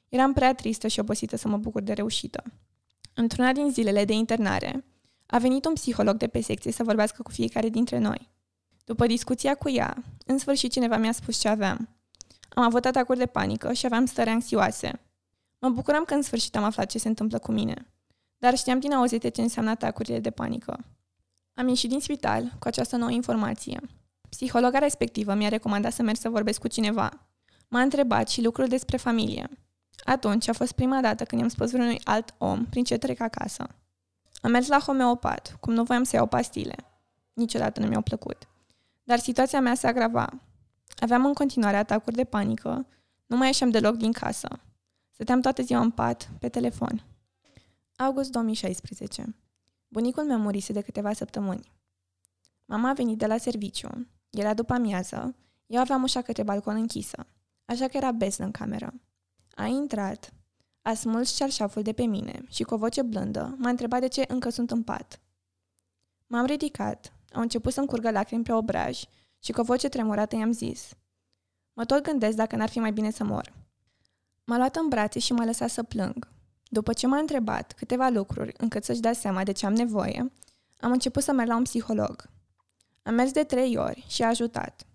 [0.08, 2.42] Eram prea tristă și obosită să mă bucur de reușită.
[3.14, 4.84] Într-una din zilele de internare,
[5.26, 8.30] a venit un psiholog de pe secție să vorbească cu fiecare dintre noi.
[8.84, 11.88] După discuția cu ea, în sfârșit cineva mi-a spus ce aveam.
[12.48, 15.00] Am avut atacuri de panică și aveam stări anxioase.
[15.64, 17.86] Mă bucuram că în sfârșit am aflat ce se întâmplă cu mine,
[18.38, 20.84] dar știam din auzite ce înseamnă atacurile de panică.
[21.54, 23.80] Am ieșit din spital cu această nouă informație.
[24.28, 27.26] Psihologa respectivă mi-a recomandat să merg să vorbesc cu cineva.
[27.68, 29.48] M-a întrebat și lucruri despre familie.
[30.04, 33.66] Atunci a fost prima dată când i-am spus vreunui alt om prin ce trec acasă.
[34.40, 36.76] Am mers la homeopat, cum nu voiam să iau pastile.
[37.32, 38.48] Niciodată nu mi-au plăcut.
[39.02, 40.28] Dar situația mea se agrava.
[40.96, 42.86] Aveam în continuare atacuri de panică,
[43.26, 44.48] nu mai ieșeam deloc din casă.
[45.14, 47.04] Stăteam toată ziua în pat, pe telefon.
[47.96, 49.36] August 2016.
[49.88, 51.72] Bunicul meu murise de câteva săptămâni.
[52.64, 54.06] Mama a venit de la serviciu.
[54.30, 55.34] Era după amiază.
[55.66, 57.26] Eu aveam ușa către balcon închisă,
[57.64, 58.94] așa că era beznă în cameră.
[59.54, 60.32] A intrat,
[60.82, 64.24] a smuls cearșaful de pe mine și cu o voce blândă m-a întrebat de ce
[64.28, 65.20] încă sunt în pat.
[66.26, 69.02] M-am ridicat, au început să-mi curgă lacrimi pe obraj
[69.38, 70.94] și cu o voce tremurată i-am zis
[71.72, 73.63] Mă tot gândesc dacă n-ar fi mai bine să mor.
[74.44, 76.28] M-a luat în brațe și m-a lăsat să plâng.
[76.68, 80.32] După ce m-a întrebat câteva lucruri încât să-și dea seama de ce am nevoie,
[80.80, 82.28] am început să merg la un psiholog.
[83.02, 84.86] Am mers de trei ori și a ajutat.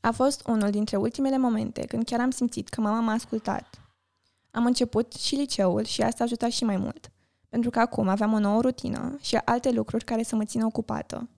[0.00, 3.80] A fost unul dintre ultimele momente când chiar am simțit că mama m-a ascultat.
[4.50, 7.10] Am început și liceul și asta a ajutat și mai mult,
[7.48, 11.28] pentru că acum aveam o nouă rutină și alte lucruri care să mă țină ocupată.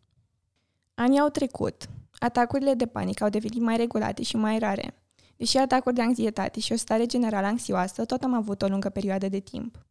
[0.94, 1.88] Anii au trecut.
[2.18, 4.94] Atacurile de panică au devenit mai regulate și mai rare.
[5.36, 9.28] Deși atacuri de anxietate și o stare generală anxioasă, tot am avut o lungă perioadă
[9.28, 9.86] de timp.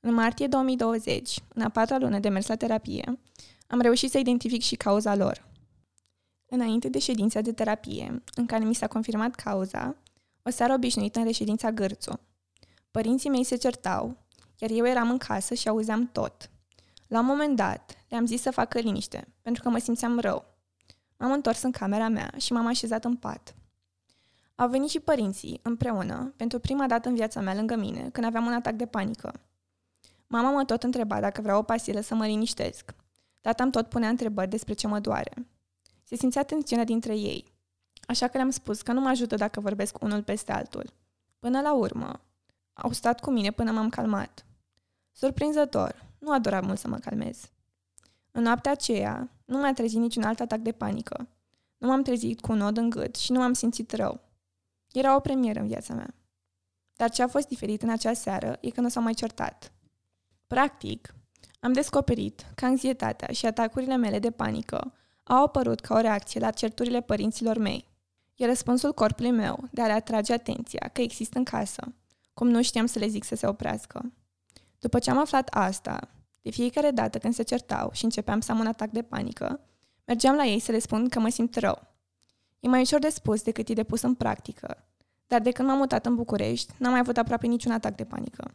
[0.00, 3.18] În martie 2020, în a patra lună de mers la terapie,
[3.66, 5.46] am reușit să identific și cauza lor.
[6.46, 9.96] Înainte de ședința de terapie, în care mi s-a confirmat cauza,
[10.42, 12.20] o seară obișnuită în reședința Gârțu.
[12.90, 14.16] Părinții mei se certau,
[14.58, 16.50] iar eu eram în casă și auzeam tot.
[17.06, 20.44] La un moment dat, le-am zis să facă liniște, pentru că mă simțeam rău.
[21.16, 23.54] M-am întors în camera mea și m-am așezat în pat.
[24.54, 28.46] Au venit și părinții, împreună, pentru prima dată în viața mea lângă mine, când aveam
[28.46, 29.32] un atac de panică.
[30.26, 32.94] Mama mă tot întreba dacă vreau o pastilă să mă liniștesc.
[33.40, 35.46] Tata îmi tot punea întrebări despre ce mă doare.
[36.02, 37.52] Se simțea tensiunea dintre ei,
[38.06, 40.92] așa că le-am spus că nu mă ajută dacă vorbesc unul peste altul.
[41.38, 42.20] Până la urmă,
[42.72, 44.46] au stat cu mine până m-am calmat.
[45.12, 47.50] Surprinzător, nu a durat mult să mă calmez.
[48.30, 51.28] În noaptea aceea, nu m-a trezit niciun alt atac de panică.
[51.78, 54.20] Nu m-am trezit cu un nod în gât și nu m-am simțit rău.
[54.94, 56.14] Era o premieră în viața mea.
[56.96, 59.72] Dar ce a fost diferit în acea seară e că nu s-au mai certat.
[60.46, 61.14] Practic,
[61.60, 66.50] am descoperit că anxietatea și atacurile mele de panică au apărut ca o reacție la
[66.50, 67.88] certurile părinților mei.
[68.34, 71.94] E răspunsul corpului meu de a le atrage atenția că există în casă,
[72.34, 74.12] cum nu știam să le zic să se oprească.
[74.78, 76.08] După ce am aflat asta,
[76.42, 79.60] de fiecare dată când se certau și începeam să am un atac de panică,
[80.04, 81.93] mergeam la ei să le spun că mă simt rău.
[82.64, 84.86] E mai ușor de spus decât e de pus în practică,
[85.26, 88.54] dar de când m-am mutat în București, n-am mai avut aproape niciun atac de panică.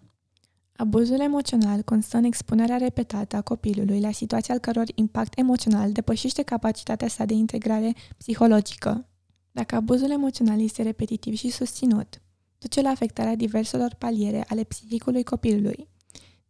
[0.75, 6.41] Abuzul emoțional constă în expunerea repetată a copilului la situații al căror impact emoțional depășește
[6.41, 9.07] capacitatea sa de integrare psihologică.
[9.51, 12.21] Dacă abuzul emoțional este repetitiv și susținut,
[12.57, 15.89] duce la afectarea diverselor paliere ale psihicului copilului,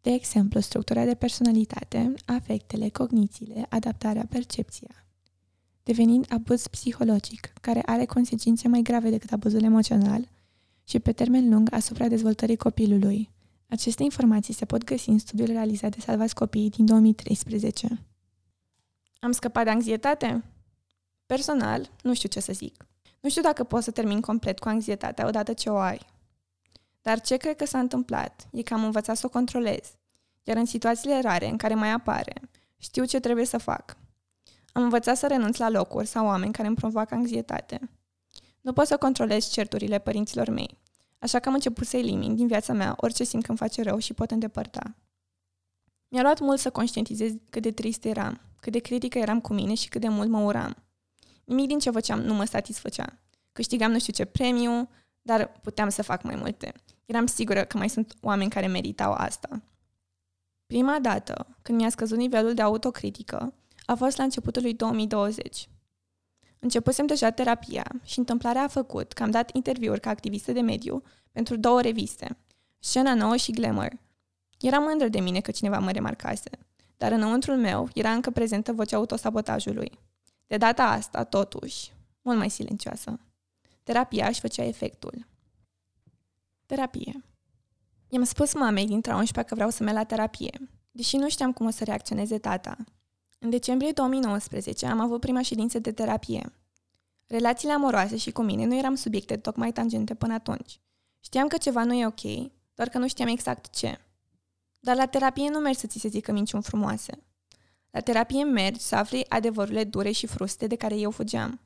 [0.01, 5.08] de exemplu structura de personalitate, afectele, cognițiile, adaptarea, percepția.
[5.89, 10.27] Devenind abuz psihologic, care are consecințe mai grave decât abuzul emoțional
[10.83, 13.29] și pe termen lung asupra dezvoltării copilului,
[13.67, 17.99] aceste informații se pot găsi în studiul realizat de Salvați Copiii din 2013.
[19.19, 20.43] Am scăpat de anxietate?
[21.25, 22.87] Personal, nu știu ce să zic.
[23.19, 25.99] Nu știu dacă pot să termin complet cu anxietatea odată ce o ai.
[27.01, 29.91] Dar ce cred că s-a întâmplat e că am învățat să o controlez.
[30.43, 32.33] Iar în situațiile rare în care mai apare,
[32.77, 33.98] știu ce trebuie să fac.
[34.79, 37.89] Am învățat să renunț la locuri sau oameni care îmi provoacă anxietate.
[38.61, 40.77] Nu pot să controlez certurile părinților mei,
[41.19, 43.97] Așa că am început să elimin din viața mea orice simt că îmi face rău
[43.97, 44.95] și pot îndepărta.
[46.07, 49.73] Mi-a luat mult să conștientizez cât de trist eram, cât de critică eram cu mine
[49.73, 50.75] și cât de mult mă uram.
[51.43, 53.19] Nimic din ce făceam nu mă satisfăcea.
[53.51, 54.89] Câștigam nu știu ce premiu,
[55.21, 56.73] dar puteam să fac mai multe.
[57.05, 59.61] Eram sigură că mai sunt oameni care meritau asta.
[60.65, 63.53] Prima dată, când mi-a scăzut nivelul de autocritică,
[63.89, 65.69] a fost la începutul lui 2020.
[66.59, 71.03] Începusem deja terapia și întâmplarea a făcut că am dat interviuri ca activistă de mediu
[71.31, 72.37] pentru două reviste,
[72.79, 73.91] Scena Nouă și Glamour.
[74.59, 76.49] Eram mândră de mine că cineva mă remarcase,
[76.97, 79.99] dar înăuntrul meu era încă prezentă vocea autosabotajului.
[80.47, 83.19] De data asta, totuși, mult mai silencioasă.
[83.83, 85.27] Terapia își făcea efectul.
[86.65, 87.23] Terapie.
[88.09, 91.65] I-am spus mamei din 11 că vreau să merg la terapie, deși nu știam cum
[91.65, 92.77] o să reacționeze tata,
[93.39, 96.53] în decembrie 2019 am avut prima ședință de terapie.
[97.27, 100.79] Relațiile amoroase și cu mine nu eram subiecte tocmai tangente până atunci.
[101.19, 102.21] Știam că ceva nu e ok,
[102.75, 103.99] doar că nu știam exact ce.
[104.79, 107.23] Dar la terapie nu mergi să ți se zică minciuni frumoase.
[107.91, 111.59] La terapie mergi să afli adevărurile dure și fruste de care eu fugeam.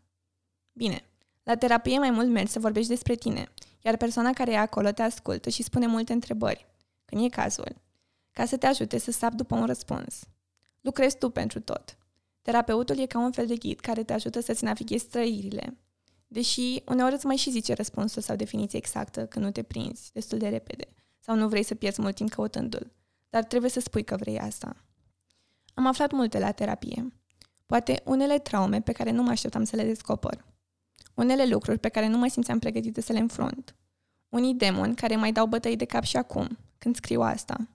[0.72, 1.04] Bine,
[1.44, 5.02] la terapie mai mult mergi să vorbești despre tine, iar persoana care e acolo te
[5.02, 6.68] ascultă și spune multe întrebări,
[7.06, 7.76] când e cazul,
[8.32, 10.24] ca să te ajute să sapi după un răspuns.
[10.84, 11.98] Lucrezi tu pentru tot.
[12.42, 15.78] Terapeutul e ca un fel de ghid care te ajută să-ți navighezi trăirile.
[16.28, 20.38] Deși uneori îți mai și zice răspunsul sau definiție exactă când nu te prinzi destul
[20.38, 20.88] de repede
[21.20, 22.92] sau nu vrei să pierzi mult timp căutându-l.
[23.30, 24.76] Dar trebuie să spui că vrei asta.
[25.74, 27.14] Am aflat multe la terapie.
[27.66, 30.46] Poate unele traume pe care nu mă așteptam să le descoper.
[31.14, 33.76] Unele lucruri pe care nu mă simțeam pregătită să le înfrunt.
[34.30, 37.68] Unii demoni care mai dau bătăi de cap și acum, când scriu asta.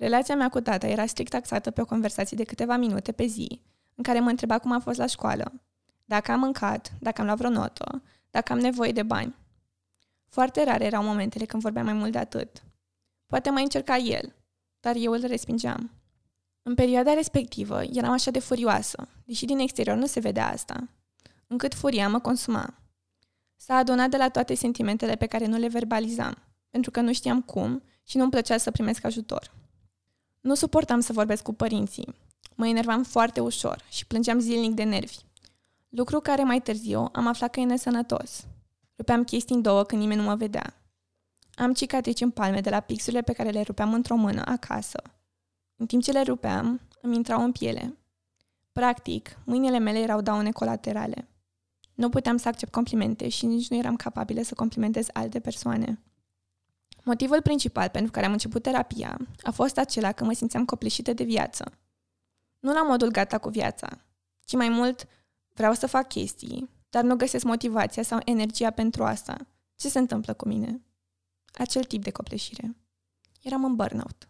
[0.00, 3.62] Relația mea cu tata era strict taxată pe o conversație de câteva minute pe zi,
[3.94, 5.52] în care mă întreba cum a fost la școală,
[6.04, 9.36] dacă am mâncat, dacă am luat vreo notă, dacă am nevoie de bani.
[10.28, 12.62] Foarte rare erau momentele când vorbeam mai mult de atât.
[13.26, 14.34] Poate mai încerca el,
[14.80, 15.90] dar eu îl respingeam.
[16.62, 20.88] În perioada respectivă eram așa de furioasă, deși din exterior nu se vedea asta,
[21.46, 22.74] încât furia mă consuma.
[23.56, 26.36] S-a adunat de la toate sentimentele pe care nu le verbalizam,
[26.70, 29.58] pentru că nu știam cum și nu-mi plăcea să primesc ajutor.
[30.40, 32.14] Nu suportam să vorbesc cu părinții.
[32.54, 35.18] Mă enervam foarte ușor și plângeam zilnic de nervi.
[35.88, 38.46] Lucru care mai târziu am aflat că e nesănătos.
[38.96, 40.74] Rupeam chestii în două când nimeni nu mă vedea.
[41.54, 45.02] Am cicatrici în palme de la pixurile pe care le rupeam într-o mână acasă.
[45.76, 47.96] În timp ce le rupeam, îmi intrau în piele.
[48.72, 51.28] Practic, mâinile mele erau daune colaterale.
[51.94, 55.98] Nu puteam să accept complimente și nici nu eram capabilă să complimentez alte persoane.
[57.04, 61.24] Motivul principal pentru care am început terapia a fost acela că mă simțeam copleșită de
[61.24, 61.72] viață.
[62.58, 63.88] Nu la modul gata cu viața,
[64.44, 65.06] ci mai mult
[65.54, 69.36] vreau să fac chestii, dar nu găsesc motivația sau energia pentru asta.
[69.76, 70.80] Ce se întâmplă cu mine?
[71.52, 72.76] Acel tip de copleșire.
[73.42, 74.28] Eram în burnout.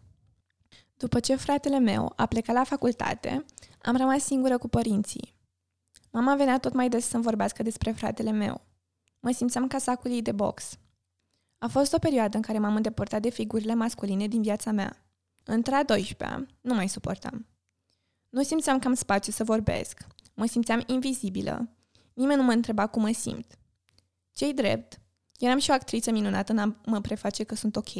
[0.97, 3.45] După ce fratele meu a plecat la facultate,
[3.81, 5.35] am rămas singură cu părinții.
[6.11, 8.61] Mama venea tot mai des să-mi vorbească despre fratele meu.
[9.19, 10.77] Mă simțeam ca sacul ei de box.
[11.63, 15.05] A fost o perioadă în care m-am îndepărtat de figurile masculine din viața mea.
[15.43, 17.47] Între a 12-a, nu mai suportam.
[18.29, 20.07] Nu simțeam că am spațiu să vorbesc.
[20.33, 21.69] Mă simțeam invizibilă.
[22.13, 23.57] Nimeni nu mă întreba cum mă simt.
[24.31, 24.99] Cei drept,
[25.39, 27.91] eram și o actriță minunată în a mă preface că sunt ok.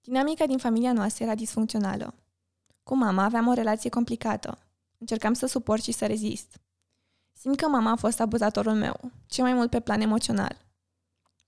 [0.00, 2.14] Dinamica din familia noastră era disfuncțională.
[2.82, 4.58] Cu mama aveam o relație complicată.
[4.98, 6.60] Încercam să suport și să rezist.
[7.32, 10.66] Simt că mama a fost abuzatorul meu, cel mai mult pe plan emoțional.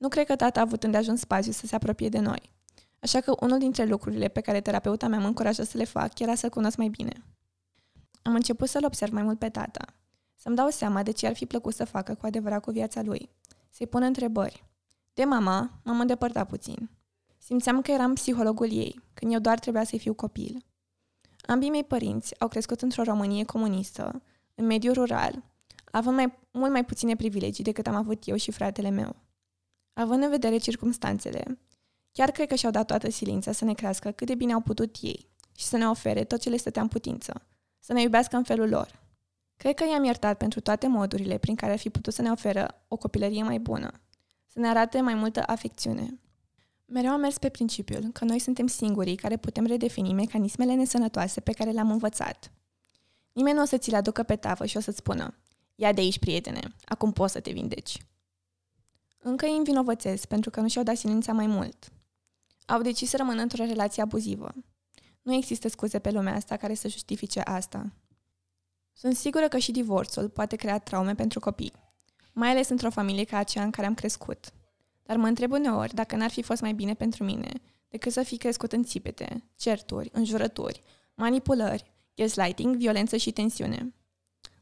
[0.00, 2.52] Nu cred că tata a avut îndeajuns spațiu să se apropie de noi.
[3.00, 6.34] Așa că unul dintre lucrurile pe care terapeuta mea mă încuraja să le fac era
[6.34, 7.24] să cunosc mai bine.
[8.22, 9.84] Am început să-l observ mai mult pe tata.
[10.34, 13.30] Să-mi dau seama de ce ar fi plăcut să facă cu adevărat cu viața lui.
[13.70, 14.64] Să-i pun întrebări.
[15.14, 16.90] De mama, m-am îndepărtat puțin.
[17.38, 20.64] Simțeam că eram psihologul ei, când eu doar trebuia să-i fiu copil.
[21.46, 24.22] Ambii mei părinți au crescut într-o Românie comunistă,
[24.54, 25.42] în mediul rural,
[25.90, 29.16] având mai, mult mai puține privilegii decât am avut eu și fratele meu.
[29.92, 31.58] Având în vedere circumstanțele,
[32.12, 34.96] chiar cred că și-au dat toată silința să ne crească cât de bine au putut
[35.00, 37.42] ei și să ne ofere tot ce le stătea în putință,
[37.78, 39.00] să ne iubească în felul lor.
[39.56, 42.84] Cred că i-am iertat pentru toate modurile prin care ar fi putut să ne oferă
[42.88, 43.92] o copilărie mai bună,
[44.46, 46.20] să ne arate mai multă afecțiune.
[46.84, 51.52] Mereu am mers pe principiul că noi suntem singurii care putem redefini mecanismele nesănătoase pe
[51.52, 52.52] care le-am învățat.
[53.32, 55.34] Nimeni nu o să ți le aducă pe tavă și o să-ți spună
[55.74, 57.98] Ia de aici, prietene, acum poți să te vindeci.
[59.22, 61.92] Încă îi învinovățesc pentru că nu și-au dat silința mai mult.
[62.66, 64.54] Au decis să rămână într-o relație abuzivă.
[65.22, 67.92] Nu există scuze pe lumea asta care să justifice asta.
[68.92, 71.72] Sunt sigură că și divorțul poate crea traume pentru copii,
[72.32, 74.52] mai ales într-o familie ca aceea în care am crescut.
[75.02, 77.52] Dar mă întreb uneori dacă n-ar fi fost mai bine pentru mine
[77.88, 80.82] decât să fi crescut în țipete, certuri, înjurături,
[81.14, 83.94] manipulări, gaslighting, violență și tensiune.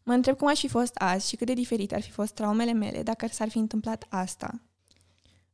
[0.08, 2.72] Mă întreb cum aș fi fost azi și cât de diferite ar fi fost traumele
[2.72, 4.62] mele dacă s-ar fi întâmplat asta.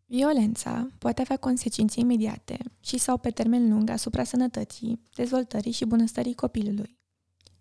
[0.06, 6.34] Violența poate avea consecințe imediate și sau pe termen lung asupra sănătății, dezvoltării și bunăstării
[6.34, 6.98] copilului.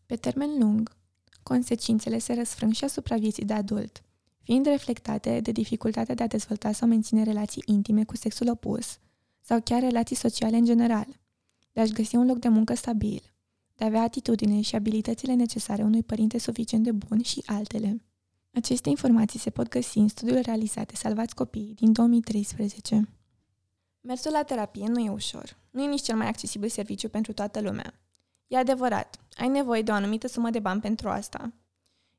[0.06, 0.96] Pe termen lung,
[1.44, 4.04] consecințele se răsfrâng și asupra vieții de adult,
[4.44, 9.00] fiind reflectate de dificultatea de a dezvolta sau menține relații intime cu sexul opus
[9.42, 11.08] sau chiar relații sociale în general,
[11.72, 13.33] de a-și găsi un loc de muncă stabil,
[13.76, 18.02] de a avea atitudine și abilitățile necesare unui părinte suficient de bun și altele.
[18.54, 23.10] Aceste informații se pot găsi în studiul realizat de Salvați Copiii din 2013.
[24.02, 25.58] Mersul la terapie nu e ușor.
[25.70, 27.94] Nu e nici cel mai accesibil serviciu pentru toată lumea.
[28.48, 31.54] E adevărat, ai nevoie de o anumită sumă de bani pentru asta.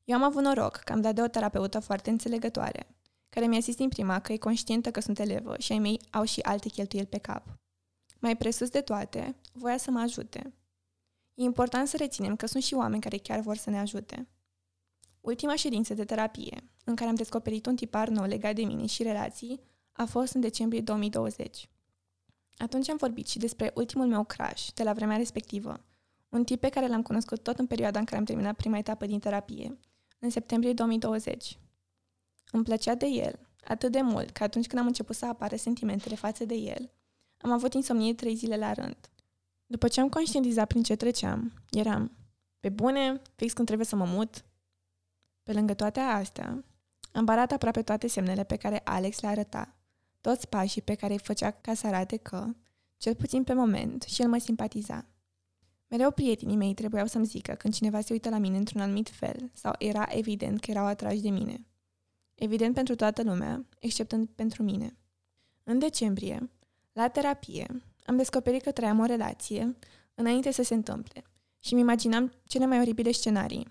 [0.04, 2.86] Eu am avut noroc că am dat de o terapeută foarte înțelegătoare,
[3.28, 6.24] care mi-a zis din prima că e conștientă că sunt elevă și ai mei au
[6.24, 7.58] și alte cheltuieli pe cap.
[8.18, 10.52] Mai presus de toate, voia să mă ajute.
[11.34, 14.28] E important să reținem că sunt și oameni care chiar vor să ne ajute.
[15.20, 19.02] Ultima ședință de terapie, în care am descoperit un tipar nou legat de mine și
[19.02, 19.60] relații,
[19.92, 21.68] a fost în decembrie 2020.
[22.56, 25.84] Atunci am vorbit și despre ultimul meu crash de la vremea respectivă,
[26.28, 29.06] un tip pe care l-am cunoscut tot în perioada în care am terminat prima etapă
[29.06, 29.78] din terapie,
[30.18, 31.58] în septembrie 2020.
[32.50, 36.14] Îmi plăcea de el, atât de mult că atunci când am început să apară sentimentele
[36.14, 36.90] față de el,
[37.38, 38.96] am avut insomnie trei zile la rând.
[39.74, 42.10] După ce am conștientizat prin ce treceam, eram,
[42.60, 44.44] pe bune, fix când trebuie să mă mut.
[45.42, 46.64] Pe lângă toate astea,
[47.12, 49.74] am barat aproape toate semnele pe care Alex le arăta,
[50.20, 52.46] toți pașii pe care îi făcea ca să arate că,
[52.96, 55.06] cel puțin pe moment, și el mă simpatiza.
[55.88, 59.50] Mereu prietenii mei trebuiau să-mi zică când cineva se uită la mine într-un anumit fel
[59.52, 61.66] sau era evident că erau atrași de mine.
[62.34, 64.96] Evident pentru toată lumea, exceptând pentru mine.
[65.62, 66.50] În decembrie,
[66.92, 67.66] la terapie,
[68.06, 69.76] am descoperit că trăiam o relație
[70.14, 71.24] înainte să se întâmple
[71.58, 73.68] și îmi imaginam cele mai oribile scenarii.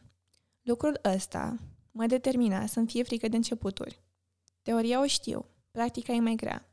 [0.62, 1.58] Lucrul ăsta
[1.92, 4.02] mă determina să-mi fie frică de începuturi.
[4.62, 6.68] Teoria o știu, practica e mai grea.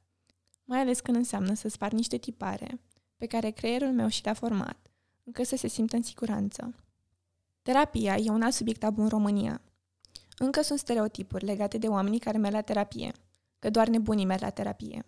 [0.64, 2.81] Mai ales când înseamnă să spar niște tipare
[3.16, 4.91] pe care creierul meu și le-a format
[5.24, 6.74] încât să se simtă în siguranță.
[7.62, 9.61] Terapia e un alt subiect tabu în România.
[10.39, 13.12] Încă sunt stereotipuri legate de oamenii care merg la terapie,
[13.59, 15.05] că doar nebunii merg la terapie.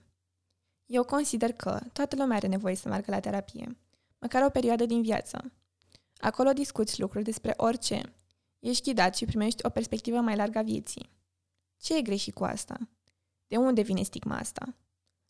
[0.92, 3.76] Eu consider că toată lumea are nevoie să meargă la terapie,
[4.18, 5.52] măcar o perioadă din viață.
[6.16, 8.12] Acolo discuți lucruri despre orice.
[8.58, 11.10] Ești ghidat și primești o perspectivă mai largă a vieții.
[11.76, 12.78] Ce e greșit cu asta?
[13.46, 14.74] De unde vine stigma asta?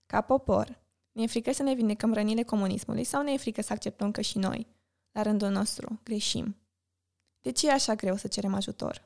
[0.07, 0.79] Ca popor,
[1.13, 4.21] ne e frică să ne vindecăm rănile comunismului sau ne e frică să acceptăm că
[4.21, 4.67] și noi,
[5.13, 6.57] la rândul nostru, greșim?
[7.41, 9.03] De ce e așa greu să cerem ajutor?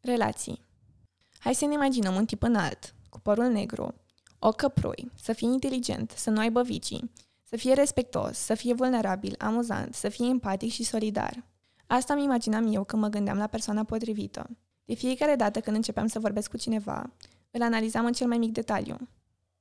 [0.00, 0.62] Relații.
[1.38, 3.94] Hai să ne imaginăm un tip înalt, cu părul negru,
[4.44, 7.10] o căprui, să fie inteligent, să nu aibă vicii,
[7.42, 11.44] să fie respectos, să fie vulnerabil, amuzant, să fie empatic și solidar.
[11.86, 14.50] Asta mi imaginam eu când mă gândeam la persoana potrivită.
[14.84, 17.12] De fiecare dată când începeam să vorbesc cu cineva,
[17.50, 18.96] îl analizam în cel mai mic detaliu.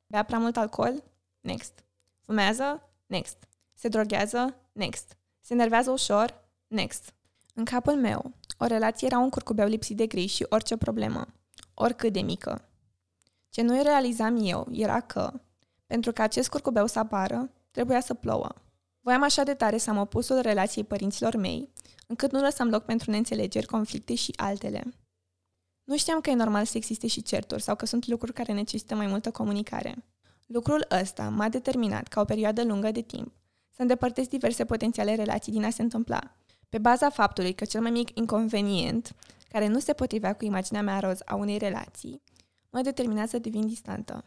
[0.07, 1.03] Bea prea mult alcool?
[1.39, 1.83] Next.
[2.19, 2.89] Fumează?
[3.05, 3.37] Next.
[3.73, 4.55] Se droghează?
[4.71, 5.17] Next.
[5.41, 6.43] Se enervează ușor?
[6.67, 7.13] Next.
[7.53, 11.25] În capul meu, o relație era un curcubeu lipsit de griji și orice problemă,
[11.73, 12.65] oricât de mică.
[13.51, 15.31] Ce nu realizam eu era că,
[15.85, 18.53] pentru ca acest curcubeu să apară, trebuia să plouă.
[19.01, 21.69] Voiam așa de tare să am opusul relației părinților mei,
[22.07, 24.83] încât nu lăsam loc pentru neînțelegeri, conflicte și altele.
[25.83, 28.95] Nu știam că e normal să existe și certuri sau că sunt lucruri care necesită
[28.95, 30.03] mai multă comunicare.
[30.45, 33.33] Lucrul ăsta m-a determinat ca o perioadă lungă de timp
[33.69, 36.35] să îndepărtez diverse potențiale relații din a se întâmpla,
[36.69, 39.15] pe baza faptului că cel mai mic inconvenient,
[39.49, 42.21] care nu se potrivea cu imaginea mea roz a unei relații,
[42.71, 44.23] mă determina să devin distantă.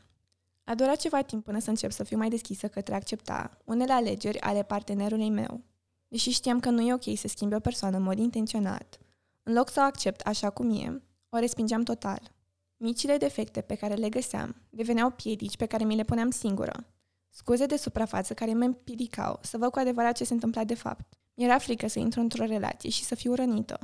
[0.65, 3.93] A durat ceva timp până să încep să fiu mai deschisă către a accepta unele
[3.93, 5.61] alegeri ale partenerului meu,
[6.09, 8.99] deși știam că nu e ok să schimbi o persoană în mod intenționat.
[9.43, 12.33] În loc să o accept așa cum e, o respingeam total.
[12.77, 16.87] Micile defecte pe care le găseam deveneau piedici pe care mi le puneam singură.
[17.31, 21.19] Scuze de suprafață care mă împiedicau să văd cu adevărat ce se întâmpla de fapt.
[21.35, 23.79] Mi-era frică să intru într-o relație și să fiu rănită.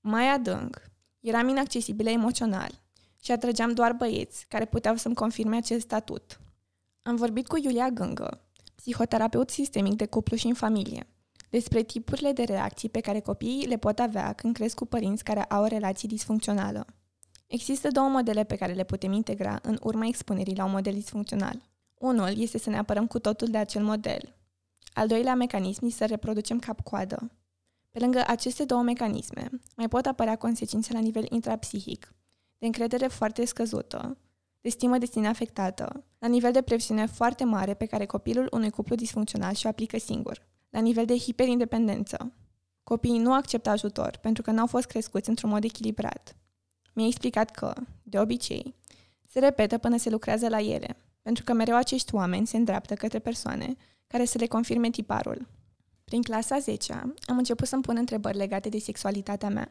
[0.00, 0.82] Mai adânc,
[1.20, 2.83] eram inaccesibilă emoțional
[3.24, 6.40] și atrăgeam doar băieți care puteau să-mi confirme acest statut.
[7.02, 8.40] Am vorbit cu Iulia Gângă,
[8.74, 11.06] psihoterapeut sistemic de cuplu și în familie,
[11.50, 15.44] despre tipurile de reacții pe care copiii le pot avea când cresc cu părinți care
[15.44, 16.86] au o relație disfuncțională.
[17.46, 21.62] Există două modele pe care le putem integra în urma expunerii la un model disfuncțional.
[21.94, 24.36] Unul este să ne apărăm cu totul de acel model.
[24.92, 27.30] Al doilea mecanism este să reproducem cap-coadă.
[27.90, 32.14] Pe lângă aceste două mecanisme, mai pot apărea consecințe la nivel intrapsihic,
[32.58, 34.16] de încredere foarte scăzută,
[34.60, 38.70] de stimă de sine afectată, la nivel de presiune foarte mare pe care copilul unui
[38.70, 42.32] cuplu disfuncțional și-o aplică singur, la nivel de hiperindependență.
[42.84, 46.36] Copiii nu acceptă ajutor pentru că n-au fost crescuți într-un mod echilibrat.
[46.92, 48.74] Mi-a explicat că, de obicei,
[49.28, 53.18] se repetă până se lucrează la ele, pentru că mereu acești oameni se îndreaptă către
[53.18, 53.76] persoane
[54.06, 55.46] care să le confirme tiparul.
[56.04, 56.92] Prin clasa 10
[57.26, 59.68] am început să-mi pun întrebări legate de sexualitatea mea.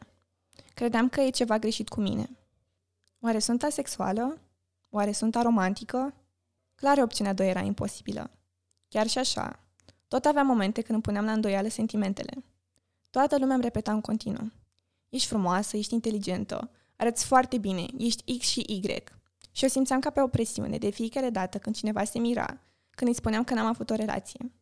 [0.74, 2.30] Credeam că e ceva greșit cu mine.
[3.24, 4.38] Oare sunt asexuală?
[4.90, 6.14] Oare sunt aromantică?
[6.74, 8.30] Clar, opțiunea 2 era imposibilă.
[8.88, 9.58] Chiar și așa,
[10.08, 12.44] tot aveam momente când îmi puneam la îndoială sentimentele.
[13.10, 14.52] Toată lumea îmi repeta în continuu.
[15.08, 19.02] Ești frumoasă, ești inteligentă, arăți foarte bine, ești X și Y.
[19.52, 22.58] Și o simțeam ca pe o presiune de fiecare dată când cineva se mira,
[22.90, 24.52] când îi spuneam că n-am avut o relație.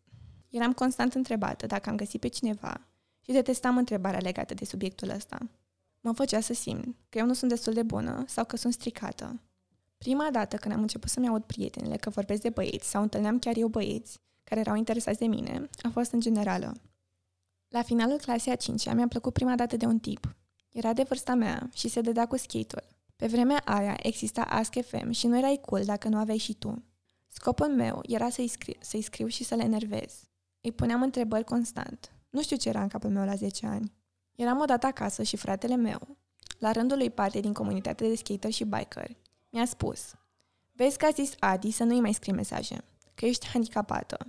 [0.49, 2.81] Eram constant întrebată dacă am găsit pe cineva
[3.21, 5.39] și detestam întrebarea legată de subiectul ăsta.
[6.05, 9.41] Mă făcea să simt că eu nu sunt destul de bună sau că sunt stricată.
[9.99, 13.57] Prima dată când am început să-mi aud prietenele că vorbesc de băieți sau întâlneam chiar
[13.57, 16.75] eu băieți care erau interesați de mine, a fost în generală.
[17.69, 20.37] La finalul clasei a 5 mi-a plăcut prima dată de un tip.
[20.73, 22.85] Era de vârsta mea și se dădea cu skate-ul.
[23.17, 26.83] Pe vremea aia exista Ask FM și nu erai cool dacă nu aveai și tu.
[27.29, 30.21] Scopul meu era să-i, scri- să-i scriu și să le enervez.
[30.61, 32.13] Îi puneam întrebări constant.
[32.31, 33.93] Nu știu ce era în capul meu la 10 ani.
[34.35, 36.17] Eram odată acasă și fratele meu,
[36.59, 39.17] la rândul lui parte din comunitatea de skater și biker,
[39.51, 40.15] mi-a spus
[40.73, 44.27] Vezi că a zis Adi să nu-i mai scrii mesaje, că ești handicapată.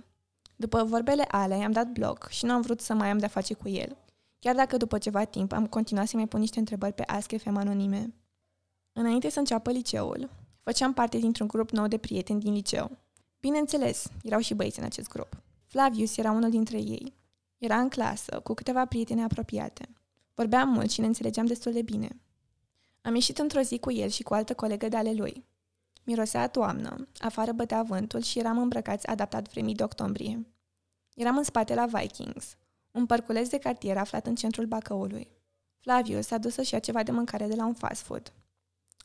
[0.56, 3.54] După vorbele alea i-am dat bloc și nu am vrut să mai am de-a face
[3.54, 3.96] cu el,
[4.38, 8.14] chiar dacă după ceva timp am continuat să-mi pun niște întrebări pe Ask.fm anonime.
[8.92, 10.30] Înainte să înceapă liceul,
[10.62, 12.90] făceam parte dintr-un grup nou de prieteni din liceu.
[13.40, 15.42] Bineînțeles, erau și băieți în acest grup.
[15.64, 17.14] Flavius era unul dintre ei.
[17.58, 19.88] Era în clasă, cu câteva prietene apropiate.
[20.34, 22.20] Vorbeam mult și ne înțelegeam destul de bine.
[23.02, 25.44] Am ieșit într-o zi cu el și cu altă colegă de ale lui.
[26.04, 30.46] Mirosea toamnă, afară bătea vântul și eram îmbrăcați adaptat vremii de octombrie.
[31.14, 32.56] Eram în spate la Vikings,
[32.90, 35.28] un parculeț de cartier aflat în centrul Bacăului.
[35.78, 38.32] Flavius s-a dus să-și ia ceva de mâncare de la un fast food.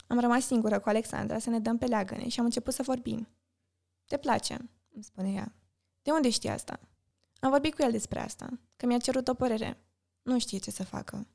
[0.08, 3.28] Am rămas singură cu Alexandra să ne dăm pe leagăne și am început să vorbim.
[4.06, 5.54] Te place, îmi spune ea.
[6.02, 6.80] De unde știi asta?
[7.40, 9.84] Am vorbit cu el despre asta, că mi-a cerut o părere.
[10.22, 11.28] Nu știe ce să facă.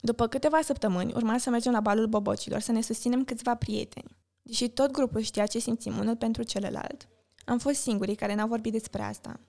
[0.00, 4.16] După câteva săptămâni, urma să mergem la balul bobocilor să ne susținem câțiva prieteni.
[4.42, 7.08] Deși tot grupul știa ce simțim unul pentru celălalt,
[7.44, 9.40] am fost singurii care n-au vorbit despre asta.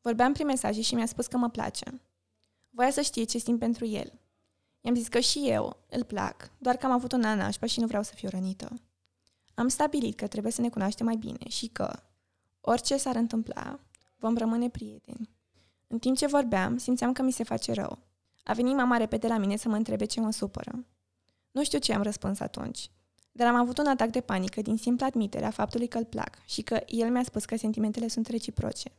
[0.00, 2.00] Vorbeam prin mesaje și mi-a spus că mă place.
[2.70, 4.12] Voia să știe ce simt pentru el.
[4.80, 7.80] I-am zis că și eu îl plac, doar că am avut un an nașpa și
[7.80, 8.80] nu vreau să fiu rănită.
[9.54, 12.02] Am stabilit că trebuie să ne cunoaștem mai bine și că,
[12.60, 13.80] orice s-ar întâmpla,
[14.22, 15.30] vom rămâne prieteni.
[15.86, 17.98] În timp ce vorbeam, simțeam că mi se face rău.
[18.44, 20.86] A venit mama repede la mine să mă întrebe ce mă supără.
[21.50, 22.90] Nu știu ce am răspuns atunci,
[23.32, 26.44] dar am avut un atac de panică din simpla admitere a faptului că îl plac
[26.44, 28.92] și că el mi-a spus că sentimentele sunt reciproce.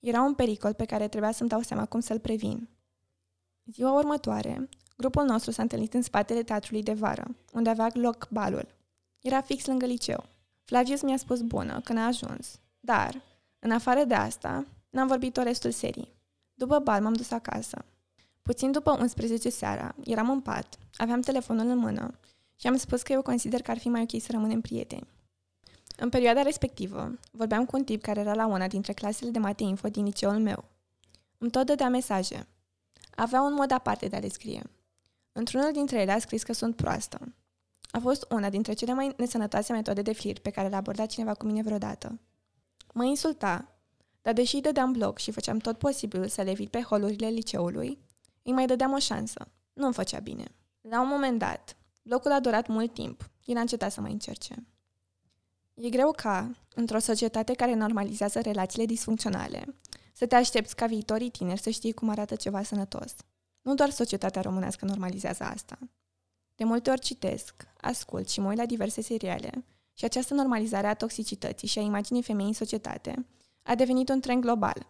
[0.00, 2.68] Era un pericol pe care trebuia să-mi dau seama cum să-l previn.
[3.64, 8.66] Ziua următoare, grupul nostru s-a întâlnit în spatele teatrului de vară, unde avea loc balul.
[9.20, 10.24] Era fix lângă liceu.
[10.64, 13.22] Flavius mi-a spus bună când a ajuns, dar,
[13.64, 16.12] în afară de asta, n-am vorbit o restul serii.
[16.54, 17.84] După bal m-am dus acasă.
[18.42, 22.18] Puțin după 11 seara, eram în pat, aveam telefonul în mână
[22.56, 25.06] și am spus că eu consider că ar fi mai ok să rămânem prieteni.
[25.96, 29.62] În perioada respectivă, vorbeam cu un tip care era la una dintre clasele de mate
[29.62, 30.64] info din liceul meu.
[31.38, 32.46] Îmi tot dădea mesaje.
[33.14, 34.62] Avea un mod aparte de a le scrie.
[35.32, 37.34] Într-unul dintre ele a scris că sunt proastă.
[37.90, 41.34] A fost una dintre cele mai nesănătoase metode de flirt pe care le-a abordat cineva
[41.34, 42.18] cu mine vreodată.
[42.94, 43.78] Mă insulta,
[44.22, 47.98] dar deși îi dădeam bloc și făceam tot posibilul să le evit pe holurile liceului,
[48.42, 49.48] îi mai dădeam o șansă.
[49.72, 50.44] Nu îmi făcea bine.
[50.80, 53.30] La un moment dat, blocul a durat mult timp.
[53.44, 54.66] El a încetat să mai încerce.
[55.74, 59.76] E greu ca, într-o societate care normalizează relațiile disfuncționale,
[60.12, 63.14] să te aștepți ca viitorii tineri să știi cum arată ceva sănătos.
[63.62, 65.78] Nu doar societatea românească normalizează asta.
[66.54, 69.64] De multe ori citesc, ascult și mă uit la diverse seriale
[69.94, 73.26] și această normalizare a toxicității și a imaginii femeii în societate
[73.62, 74.86] a devenit un trend global.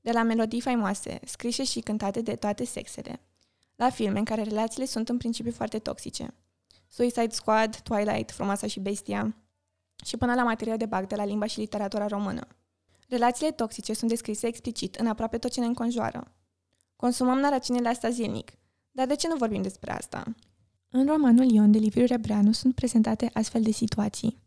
[0.00, 3.20] De la melodii faimoase, scrise și cântate de toate sexele,
[3.76, 6.34] la filme în care relațiile sunt în principiu foarte toxice.
[6.88, 9.36] Suicide Squad, Twilight, Frumoasa și Bestia,
[10.04, 12.46] și până la materia de bac de la limba și literatura română.
[13.08, 16.32] Relațiile toxice sunt descrise explicit în aproape tot ce ne înconjoară.
[16.96, 18.52] Consumăm narațiunile astea zilnic,
[18.90, 20.24] dar de ce nu vorbim despre asta?
[20.90, 24.38] În romanul Ion de Liviu Rebreanu sunt prezentate astfel de situații.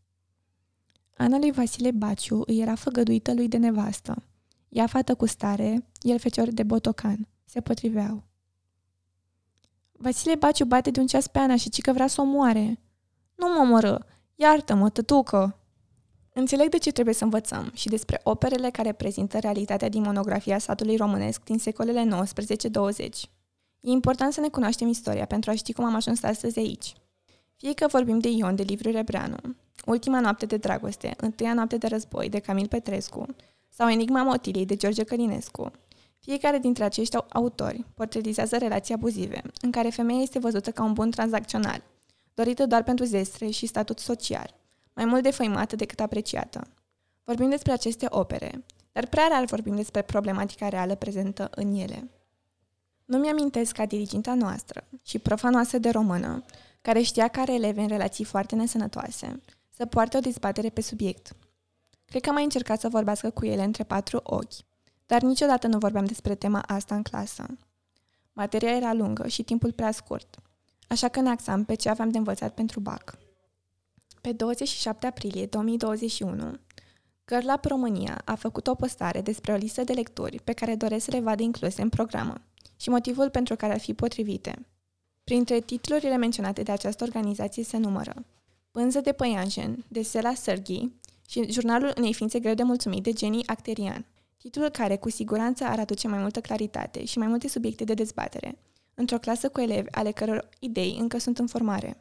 [1.18, 4.24] Ana lui Vasile Baciu îi era făgăduită lui de nevastă.
[4.70, 7.28] Ea fată cu stare, el fecior de botocan.
[7.46, 8.24] Se potriveau.
[9.92, 12.80] Vasile Baciu bate de un ceas pe Ana și cică vrea să o moare.
[13.36, 14.06] Nu mă omoră!
[14.36, 15.56] Iartă-mă, tătucă!
[16.34, 20.96] Înțeleg de ce trebuie să învățăm și despre operele care prezintă realitatea din monografia satului
[20.96, 22.26] românesc din secolele
[23.06, 23.41] 19-20.
[23.82, 26.94] E important să ne cunoaștem istoria pentru a ști cum am ajuns astăzi aici.
[27.56, 29.36] Fie că vorbim de Ion de Liviu Rebreanu,
[29.86, 33.26] Ultima noapte de dragoste, Întâia noapte de război de Camil Petrescu
[33.70, 35.72] sau Enigma Motilei de George Călinescu,
[36.20, 41.12] fiecare dintre acești autori portretizează relații abuzive, în care femeia este văzută ca un bun
[41.12, 41.84] tranzacțional,
[42.34, 44.56] dorită doar pentru zestre și statut social,
[44.94, 46.68] mai mult defăimată decât apreciată.
[47.24, 52.10] Vorbim despre aceste opere, dar prea rar vorbim despre problematica reală prezentă în ele.
[53.12, 56.44] Nu mi-amintesc ca diriginta noastră și profa noastră de română,
[56.82, 61.36] care știa că are eleve în relații foarte nesănătoase, să poarte o dezbatere pe subiect.
[62.06, 64.54] Cred că am mai încercat să vorbească cu ele între patru ochi,
[65.06, 67.46] dar niciodată nu vorbeam despre tema asta în clasă.
[68.34, 70.40] Materia era lungă și timpul prea scurt,
[70.88, 73.18] așa că ne axam pe ce aveam de învățat pentru BAC.
[74.22, 76.60] Pe 27 aprilie 2021,
[77.28, 81.12] Girl România a făcut o postare despre o listă de lecturi pe care doresc să
[81.12, 82.42] le vadă incluse în programă
[82.82, 84.66] și motivul pentru care ar fi potrivite.
[85.24, 88.26] Printre titlurile menționate de această organizație se numără
[88.72, 90.90] Pânză de păianjen, de Sela Sărghi
[91.30, 94.06] și Jurnalul unei ființe greu de mulțumit de Jenny Acterian,
[94.38, 98.58] titlul care cu siguranță ar aduce mai multă claritate și mai multe subiecte de dezbatere,
[98.94, 101.98] într-o clasă cu elevi ale căror idei încă sunt în formare.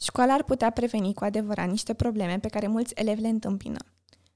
[0.00, 3.78] Școala ar putea preveni cu adevărat niște probleme pe care mulți elevi le întâmpină.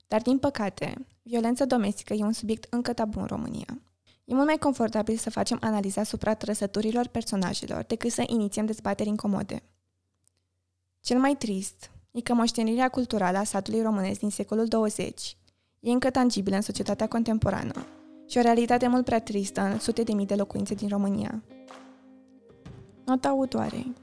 [0.09, 3.79] Dar, din păcate, violența domestică e un subiect încă tabu în România.
[4.25, 9.63] E mult mai confortabil să facem analiza asupra trăsăturilor personajelor decât să inițiem dezbateri incomode.
[11.01, 15.37] Cel mai trist e că moștenirea culturală a satului românesc din secolul 20
[15.81, 17.87] e încă tangibilă în societatea contemporană
[18.29, 21.43] și o realitate mult prea tristă în sute de mii de locuințe din România.
[23.05, 23.95] Nota autoarei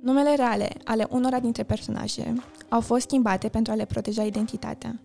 [0.00, 2.34] Numele reale ale unora dintre personaje
[2.68, 5.00] au fost schimbate pentru a le proteja identitatea.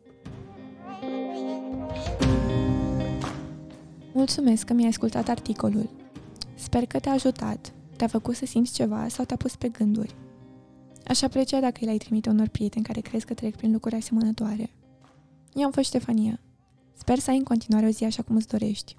[4.18, 5.89] Mulțumesc că mi-ai ascultat articolul.
[6.55, 10.15] Sper că te-a ajutat, te-a făcut să simți ceva sau te-a pus pe gânduri.
[11.07, 14.70] Aș aprecia dacă îi ai trimite unor prieteni care crezi că trec prin lucruri asemănătoare.
[15.53, 16.39] Eu am fost Ștefania.
[16.93, 18.95] Sper să ai în continuare o zi așa cum îți dorești.